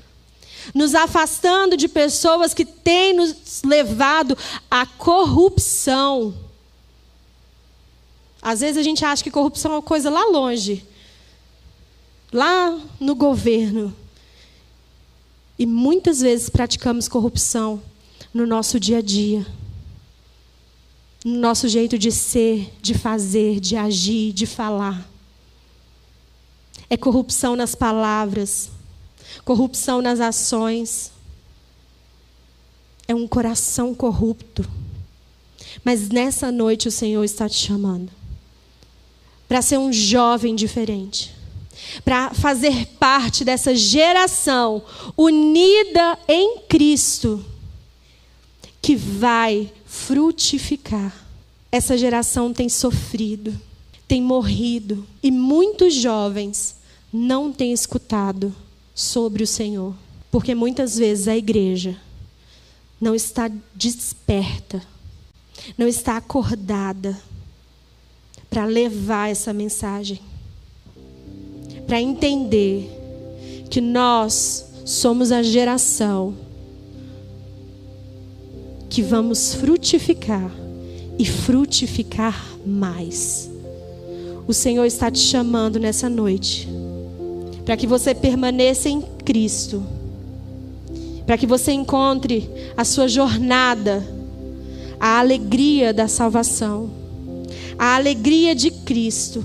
nos 0.75 0.95
afastando 0.95 1.77
de 1.77 1.89
pessoas 1.89 2.55
que 2.55 2.65
têm 2.65 3.15
nos 3.15 3.63
levado 3.65 4.37
à 4.71 4.87
corrupção. 4.87 6.35
Às 8.41 8.61
vezes 8.61 8.77
a 8.77 8.83
gente 8.83 9.05
acha 9.05 9.25
que 9.25 9.31
corrupção 9.31 9.73
é 9.73 9.75
uma 9.75 9.83
coisa 9.83 10.09
lá 10.09 10.25
longe, 10.27 10.85
lá 12.33 12.79
no 13.01 13.15
governo. 13.15 13.95
E 15.59 15.67
muitas 15.67 16.21
vezes 16.21 16.49
praticamos 16.49 17.09
corrupção 17.09 17.83
no 18.33 18.47
nosso 18.47 18.79
dia 18.79 18.99
a 18.99 19.03
dia, 19.03 19.47
no 21.25 21.41
nosso 21.41 21.67
jeito 21.67 21.99
de 21.99 22.13
ser, 22.13 22.73
de 22.81 22.95
fazer, 22.95 23.59
de 23.59 23.75
agir, 23.75 24.33
de 24.33 24.47
falar. 24.47 25.09
É 26.89 26.97
corrupção 26.97 27.57
nas 27.57 27.75
palavras, 27.75 28.71
corrupção 29.45 30.03
nas 30.03 30.21
ações. 30.21 31.13
É 33.09 33.15
um 33.15 33.27
coração 33.27 33.95
corrupto. 33.95 34.69
Mas 35.85 36.09
nessa 36.09 36.51
noite 36.51 36.89
o 36.89 36.93
Senhor 36.93 37.25
está 37.25 37.49
te 37.49 37.57
chamando 37.57 38.11
para 39.49 39.63
ser 39.63 39.79
um 39.79 39.93
jovem 39.93 40.55
diferente, 40.55 41.33
para 42.05 42.35
fazer 42.35 42.87
parte 42.99 43.45
dessa 43.45 43.75
geração 43.75 44.83
unida 45.17 46.19
em 46.27 46.59
Cristo 46.69 47.45
que 48.83 48.97
vai 48.97 49.73
frutificar. 49.87 51.15
Essa 51.71 51.97
geração 51.97 52.53
tem 52.53 52.69
sofrido, 52.69 53.59
tem 54.09 54.21
morrido 54.21 55.07
e 55.23 55.31
muitos 55.31 55.95
jovens 55.95 56.77
não 57.13 57.53
têm 57.53 57.73
escutado 57.73 58.55
sobre 58.97 59.43
o 59.43 59.47
Senhor. 59.47 59.95
Porque 60.31 60.55
muitas 60.55 60.97
vezes 60.97 61.29
a 61.29 61.37
igreja 61.37 61.97
não 62.99 63.15
está 63.15 63.51
desperta, 63.75 64.83
não 65.77 65.87
está 65.87 66.17
acordada 66.17 67.17
para 68.49 68.65
levar 68.65 69.29
essa 69.29 69.53
mensagem, 69.53 70.19
para 71.87 72.01
entender 72.01 72.91
que 73.71 73.81
nós 73.81 74.67
somos 74.85 75.31
a 75.31 75.43
geração 75.43 76.35
que 78.89 79.03
vamos 79.03 79.55
frutificar 79.55 80.51
e 81.19 81.27
frutificar 81.27 82.57
mais. 82.65 83.51
O 84.47 84.55
Senhor 84.55 84.85
está 84.87 85.11
te 85.11 85.19
chamando 85.19 85.79
nessa 85.79 86.09
noite 86.09 86.69
para 87.67 87.77
que 87.77 87.87
você 87.87 88.15
permaneça 88.15 88.89
em 88.89 89.03
Cristo, 89.03 89.83
para 91.27 91.37
que 91.37 91.49
você 91.49 91.73
encontre 91.73 92.49
a 92.77 92.85
sua 92.85 93.09
jornada, 93.09 94.07
a 95.01 95.19
alegria 95.19 95.93
da 95.93 96.07
salvação, 96.07 96.89
a 97.77 97.97
alegria 97.97 98.55
de 98.55 98.71
Cristo 98.71 99.45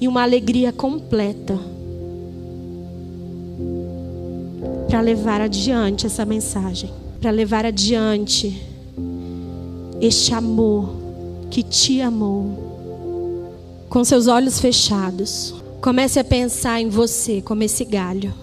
e 0.00 0.06
uma 0.06 0.22
alegria 0.22 0.72
completa. 0.72 1.58
Para 4.88 5.00
levar 5.00 5.40
adiante 5.40 6.06
essa 6.06 6.24
mensagem, 6.24 6.90
para 7.20 7.32
levar 7.32 7.66
adiante 7.66 8.62
este 10.00 10.32
amor 10.32 10.90
que 11.50 11.62
te 11.62 12.00
amou 12.00 12.68
Com 13.88 14.04
seus 14.04 14.26
olhos 14.26 14.60
fechados, 14.60 15.54
comece 15.80 16.18
a 16.18 16.24
pensar 16.24 16.80
em 16.80 16.88
você 16.88 17.40
como 17.40 17.62
esse 17.62 17.84
galho. 17.84 18.34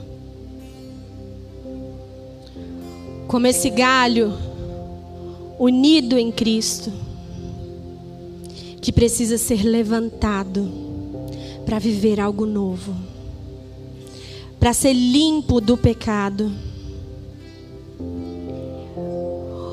Como 3.27 3.47
esse 3.47 3.69
galho 3.69 4.33
unido 5.59 6.17
em 6.17 6.31
Cristo, 6.31 6.91
que 8.81 8.91
precisa 8.91 9.38
ser 9.38 9.63
levantado 9.63 10.69
para 11.65 11.79
viver 11.79 12.19
algo 12.19 12.45
novo, 12.45 12.95
para 14.59 14.73
ser 14.73 14.93
limpo 14.93 15.59
do 15.59 15.75
pecado. 15.75 16.51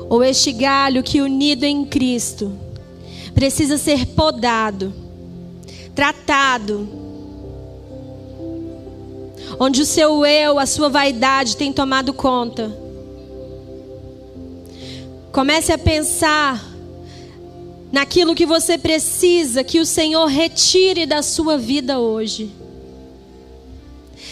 Ou 0.09 0.23
este 0.23 0.51
galho 0.51 1.01
que 1.01 1.21
unido 1.21 1.63
em 1.63 1.85
Cristo 1.85 2.51
precisa 3.33 3.77
ser 3.77 4.07
podado, 4.07 4.93
tratado, 5.95 7.02
onde 9.59 9.81
o 9.81 9.85
seu 9.85 10.25
eu, 10.25 10.59
a 10.59 10.65
sua 10.65 10.89
vaidade 10.89 11.57
tem 11.57 11.71
tomado 11.71 12.13
conta. 12.13 12.71
Comece 15.31 15.71
a 15.71 15.77
pensar 15.77 16.73
naquilo 17.91 18.35
que 18.35 18.45
você 18.45 18.77
precisa 18.77 19.63
que 19.63 19.79
o 19.79 19.85
Senhor 19.85 20.25
retire 20.25 21.05
da 21.05 21.21
sua 21.21 21.57
vida 21.57 21.99
hoje. 21.99 22.51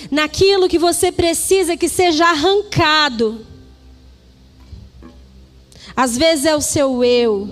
Naquilo 0.09 0.67
que 0.67 0.80
você 0.80 1.11
precisa 1.11 1.78
que 1.78 1.88
seja 1.88 2.26
arrancado. 2.26 3.45
Às 5.95 6.17
vezes 6.17 6.45
é 6.45 6.55
o 6.55 6.61
seu 6.61 7.03
eu, 7.03 7.47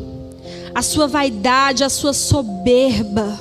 a 0.74 0.82
sua 0.82 1.08
vaidade, 1.08 1.84
a 1.84 1.90
sua 1.90 2.14
soberba. 2.14 3.40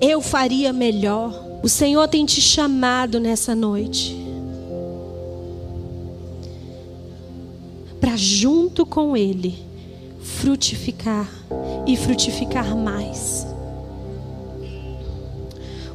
Eu 0.00 0.20
faria 0.20 0.72
melhor. 0.72 1.45
O 1.66 1.68
Senhor 1.68 2.06
tem 2.06 2.24
te 2.24 2.40
chamado 2.40 3.18
nessa 3.18 3.52
noite. 3.52 4.16
Para 8.00 8.16
junto 8.16 8.86
com 8.86 9.16
Ele 9.16 9.58
frutificar 10.20 11.28
e 11.84 11.96
frutificar 11.96 12.76
mais. 12.76 13.44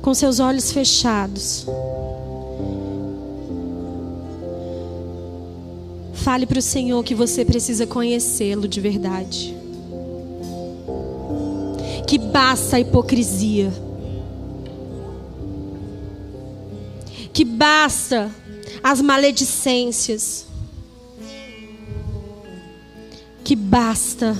Com 0.02 0.14
seus 0.14 0.42
olhos 0.42 0.74
fechados. 0.74 1.66
Fale 6.16 6.46
para 6.46 6.60
o 6.60 6.62
Senhor 6.62 7.02
que 7.02 7.16
você 7.16 7.46
precisa 7.46 7.88
conhecê-lo 7.88 8.68
de 8.68 8.82
verdade. 8.82 9.56
Que 12.06 12.18
basta 12.18 12.76
a 12.76 12.80
hipocrisia. 12.82 13.72
Que 17.34 17.46
basta 17.46 18.30
as 18.84 19.02
maledicências. 19.02 20.46
Que 23.44 23.56
basta 23.56 24.36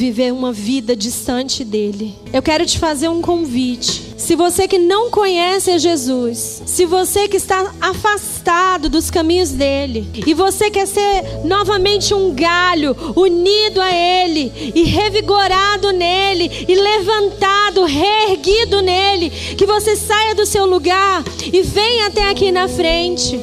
viver 0.00 0.32
uma 0.32 0.50
vida 0.50 0.96
distante 0.96 1.62
dele. 1.62 2.14
Eu 2.32 2.40
quero 2.40 2.64
te 2.64 2.78
fazer 2.78 3.08
um 3.08 3.20
convite. 3.20 4.14
Se 4.16 4.34
você 4.34 4.66
que 4.66 4.78
não 4.78 5.10
conhece 5.10 5.70
a 5.70 5.76
Jesus, 5.76 6.62
se 6.64 6.86
você 6.86 7.28
que 7.28 7.36
está 7.36 7.74
afastado 7.78 8.88
dos 8.88 9.10
caminhos 9.10 9.50
dele, 9.50 10.08
e 10.26 10.32
você 10.32 10.70
quer 10.70 10.86
ser 10.86 11.44
novamente 11.44 12.14
um 12.14 12.32
galho 12.34 12.96
unido 13.14 13.78
a 13.78 13.94
ele 13.94 14.72
e 14.74 14.84
revigorado 14.84 15.92
nele 15.92 16.50
e 16.66 16.74
levantado, 16.74 17.84
reerguido 17.84 18.80
nele, 18.80 19.28
que 19.28 19.66
você 19.66 19.96
saia 19.96 20.34
do 20.34 20.46
seu 20.46 20.64
lugar 20.64 21.22
e 21.52 21.60
venha 21.60 22.06
até 22.06 22.30
aqui 22.30 22.50
na 22.50 22.68
frente, 22.68 23.38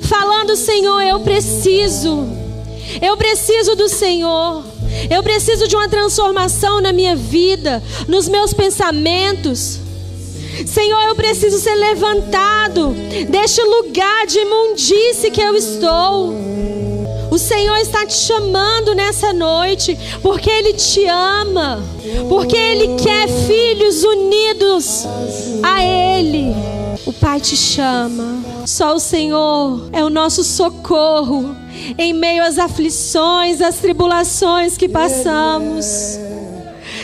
falando: 0.00 0.56
Senhor, 0.56 1.02
eu 1.02 1.20
preciso, 1.20 2.26
eu 3.02 3.14
preciso 3.18 3.76
do 3.76 3.90
Senhor. 3.90 4.77
Eu 5.10 5.22
preciso 5.22 5.66
de 5.66 5.76
uma 5.76 5.88
transformação 5.88 6.80
na 6.80 6.92
minha 6.92 7.14
vida, 7.16 7.82
nos 8.06 8.28
meus 8.28 8.52
pensamentos. 8.52 9.80
Senhor, 10.66 11.00
eu 11.08 11.14
preciso 11.14 11.58
ser 11.58 11.74
levantado 11.74 12.94
deste 13.28 13.62
lugar 13.62 14.26
de 14.26 14.38
imundície 14.38 15.30
que 15.30 15.40
eu 15.40 15.54
estou. 15.54 16.34
O 17.30 17.38
Senhor 17.38 17.76
está 17.76 18.06
te 18.06 18.14
chamando 18.14 18.94
nessa 18.94 19.32
noite, 19.32 19.96
porque 20.22 20.50
Ele 20.50 20.72
te 20.72 21.06
ama, 21.06 21.84
porque 22.28 22.56
Ele 22.56 22.96
quer 22.96 23.28
filhos 23.28 24.02
unidos 24.02 25.06
a 25.62 25.84
Ele. 25.84 26.77
Pai 27.20 27.40
te 27.40 27.56
chama, 27.56 28.66
só 28.66 28.94
o 28.94 29.00
Senhor 29.00 29.88
é 29.92 30.04
o 30.04 30.10
nosso 30.10 30.44
socorro 30.44 31.56
em 31.98 32.12
meio 32.12 32.42
às 32.44 32.58
aflições, 32.58 33.60
às 33.60 33.76
tribulações 33.76 34.76
que 34.76 34.88
passamos. 34.88 35.84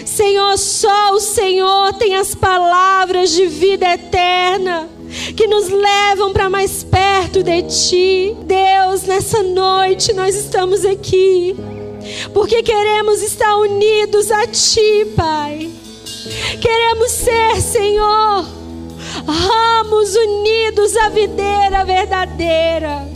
Senhor, 0.07 0.57
só 0.57 1.12
o 1.15 1.21
Senhor 1.21 1.95
tem 1.95 2.15
as 2.15 2.35
palavras 2.35 3.31
de 3.31 3.47
vida 3.47 3.93
eterna 3.93 4.89
que 5.37 5.47
nos 5.47 5.69
levam 5.69 6.33
para 6.33 6.49
mais 6.49 6.85
perto 6.85 7.43
de 7.43 7.62
Ti. 7.62 8.37
Deus, 8.45 9.03
nessa 9.03 9.43
noite 9.43 10.12
nós 10.12 10.37
estamos 10.37 10.85
aqui 10.85 11.57
porque 12.33 12.62
queremos 12.62 13.23
estar 13.23 13.57
unidos 13.57 14.31
a 14.31 14.47
Ti, 14.47 15.07
Pai. 15.17 15.71
Queremos 16.61 17.11
ser, 17.11 17.61
Senhor, 17.61 18.45
ramos 19.27 20.14
unidos 20.14 20.97
à 20.97 21.09
videira 21.09 21.85
verdadeira. 21.85 23.09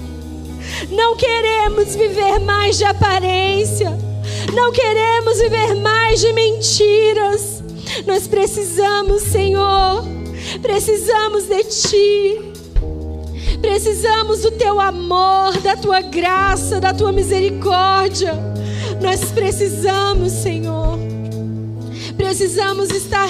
Não 0.91 1.17
queremos 1.17 1.95
viver 1.95 2.39
mais 2.41 2.79
de 2.79 2.85
aparência. 2.85 3.99
Não 4.55 4.73
queremos 4.73 5.39
viver 5.41 5.75
mais 5.75 6.21
de 6.21 6.33
mentiras. 6.33 7.63
Nós 8.07 8.27
precisamos, 8.27 9.23
Senhor, 9.23 10.05
precisamos 10.63 11.45
de 11.45 11.65
Ti. 11.65 12.49
Precisamos 13.61 14.43
do 14.43 14.53
Teu 14.53 14.81
amor, 14.81 15.57
da 15.59 15.77
Tua 15.77 16.01
graça, 16.01 16.81
da 16.81 16.95
Tua 16.95 17.13
misericórdia. 17.13 18.35
Nós 19.01 19.31
precisamos, 19.33 20.33
Senhor. 20.33 20.99
Precisamos 22.17 22.91
estar 22.91 23.29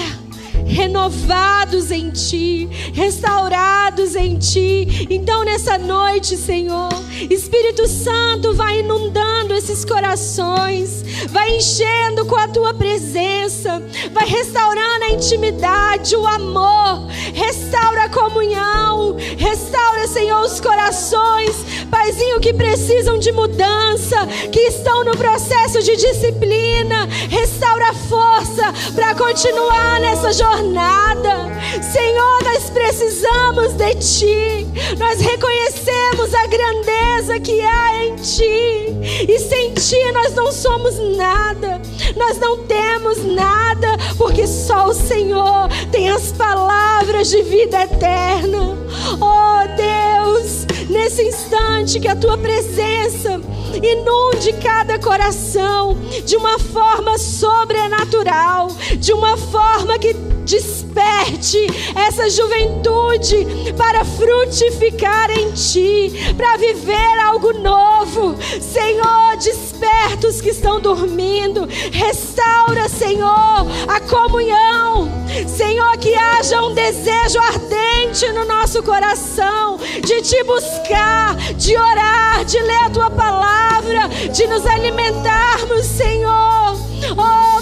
renovados 0.69 1.91
em 1.91 2.11
Ti, 2.11 2.69
restaurados 2.93 4.15
em 4.15 4.37
Ti. 4.37 5.07
Então, 5.09 5.43
nessa 5.43 5.77
noite, 5.77 6.37
Senhor, 6.37 6.89
Espírito 7.29 7.87
Santo 7.87 8.53
vai 8.53 8.79
inundando 8.79 9.55
esses 9.55 9.83
corações, 9.83 11.03
vai 11.29 11.57
enchendo 11.57 12.25
com 12.25 12.35
a 12.35 12.47
Tua 12.47 12.73
presença, 12.73 13.81
vai 14.13 14.27
restaurando 14.27 15.05
a 15.05 15.09
intimidade, 15.09 16.15
o 16.15 16.25
amor, 16.25 17.07
restaura 17.33 18.03
a 18.03 18.09
comunhão, 18.09 19.17
restaura, 19.37 20.07
Senhor, 20.07 20.41
os 20.41 20.59
corações, 20.59 21.55
Paizinho, 21.89 22.39
que 22.39 22.53
precisam 22.53 23.17
de 23.17 23.31
mudança, 23.31 24.27
que 24.51 24.59
estão 24.59 25.03
no 25.03 25.17
processo 25.17 25.81
de 25.81 25.95
disciplina, 25.95 27.07
restaura 27.29 27.89
a 27.89 27.93
força 27.93 28.73
para 28.93 29.15
continuar 29.15 29.99
nessa 29.99 30.31
jornada 30.31 30.58
jornada. 30.59 31.49
Senhor, 31.81 32.43
nós 32.43 32.69
precisamos 32.69 33.73
de 33.73 33.95
Ti. 33.95 34.67
Nós 34.97 35.19
reconhecemos 35.19 36.33
a 36.33 36.47
grandeza 36.47 37.39
que 37.39 37.61
há 37.61 38.05
em 38.05 38.15
Ti. 38.15 39.25
E 39.27 39.39
sem 39.39 39.73
Ti 39.73 40.11
nós 40.13 40.35
não 40.35 40.51
somos 40.51 40.97
nada. 41.15 41.81
Nós 42.17 42.37
não 42.37 42.65
temos 42.65 43.23
nada, 43.23 43.97
porque 44.17 44.45
só 44.45 44.87
o 44.87 44.93
Senhor 44.93 45.69
tem 45.91 46.09
as 46.09 46.31
palavras 46.33 47.29
de 47.29 47.41
vida 47.43 47.83
eterna. 47.83 48.77
Oh 49.21 49.67
Deus, 49.75 50.65
nesse 50.89 51.23
instante 51.23 51.99
que 51.99 52.07
a 52.07 52.15
Tua 52.15 52.37
presença 52.37 53.39
inunde 53.81 54.53
cada 54.61 54.99
coração 54.99 55.95
de 56.25 56.35
uma 56.35 56.59
forma 56.59 57.17
sobrenatural, 57.17 58.67
de 58.97 59.13
uma 59.13 59.37
forma 59.37 59.97
que 59.97 60.28
desperte 60.49 61.67
essa 61.95 62.27
juventude 62.27 63.45
para 63.77 64.03
frutificar 64.03 65.29
em 65.29 65.51
Ti, 65.51 66.33
para 66.35 66.57
viver 66.57 67.19
algo 67.23 67.53
novo. 67.53 68.35
Senhor, 68.59 69.37
desperta 69.37 70.27
os 70.27 70.41
que 70.41 70.49
estão 70.49 70.81
dormindo, 70.81 71.67
restaura, 71.91 72.89
Senhor, 72.89 73.67
a 73.87 73.99
comunhão. 73.99 75.07
Senhor, 75.47 75.95
que 75.97 76.15
haja 76.15 76.63
um 76.63 76.73
desejo 76.73 77.39
ardente 77.39 78.27
no 78.33 78.45
nosso 78.45 78.81
coração 78.81 79.77
de 80.03 80.21
Te 80.23 80.43
buscar, 80.43 81.35
de 81.53 81.77
orar, 81.77 82.43
de 82.43 82.59
ler 82.59 82.85
a 82.85 82.89
Tua 82.89 83.11
palavra, 83.11 84.09
de 84.33 84.47
nos 84.47 84.65
alimentarmos, 84.65 85.85
Senhor. 85.85 86.58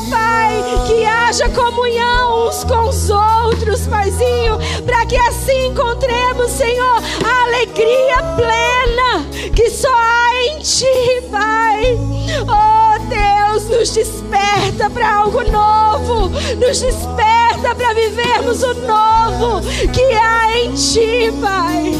Pai, 0.10 0.64
que 0.88 1.06
haja 1.06 1.50
comunhão 1.50 2.48
uns 2.48 2.64
com 2.64 2.90
os 2.90 3.10
outros, 3.10 3.88
Paizinho, 3.88 4.58
para 4.86 5.06
que 5.06 5.16
assim 5.16 5.68
encontremos, 5.68 6.52
Senhor, 6.52 7.02
a 7.26 7.44
alegria 7.44 8.24
plena 8.36 9.26
que 9.56 9.70
só 9.70 9.94
há 9.94 10.36
em 10.48 10.60
Ti, 10.60 11.22
Pai. 11.32 11.98
Oh 12.44 13.00
Deus, 13.10 13.70
nos 13.70 13.90
desperta 13.92 14.90
para 14.90 15.16
algo 15.16 15.44
novo, 15.44 16.30
nos 16.30 16.80
desperta 16.80 17.76
para 17.76 17.94
vivermos 17.94 18.64
o 18.64 18.74
novo 18.74 19.62
que 19.94 20.14
há 20.14 20.58
em 20.58 20.74
Ti, 20.74 21.32
Pai. 21.42 21.92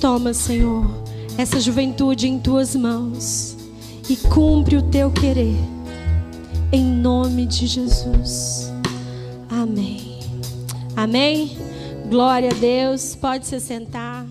Toma, 0.00 0.32
Senhor, 0.32 0.86
essa 1.36 1.60
juventude 1.60 2.26
em 2.26 2.38
Tuas 2.38 2.74
mãos 2.74 3.56
e 4.08 4.16
cumpre 4.16 4.76
o 4.76 4.82
Teu 4.82 5.10
querer. 5.10 5.79
Em 6.72 6.84
nome 6.84 7.46
de 7.46 7.66
Jesus. 7.66 8.72
Amém. 9.50 10.20
Amém. 10.96 11.58
Glória 12.08 12.50
a 12.50 12.54
Deus. 12.54 13.16
Pode 13.16 13.44
se 13.44 13.58
sentar. 13.58 14.24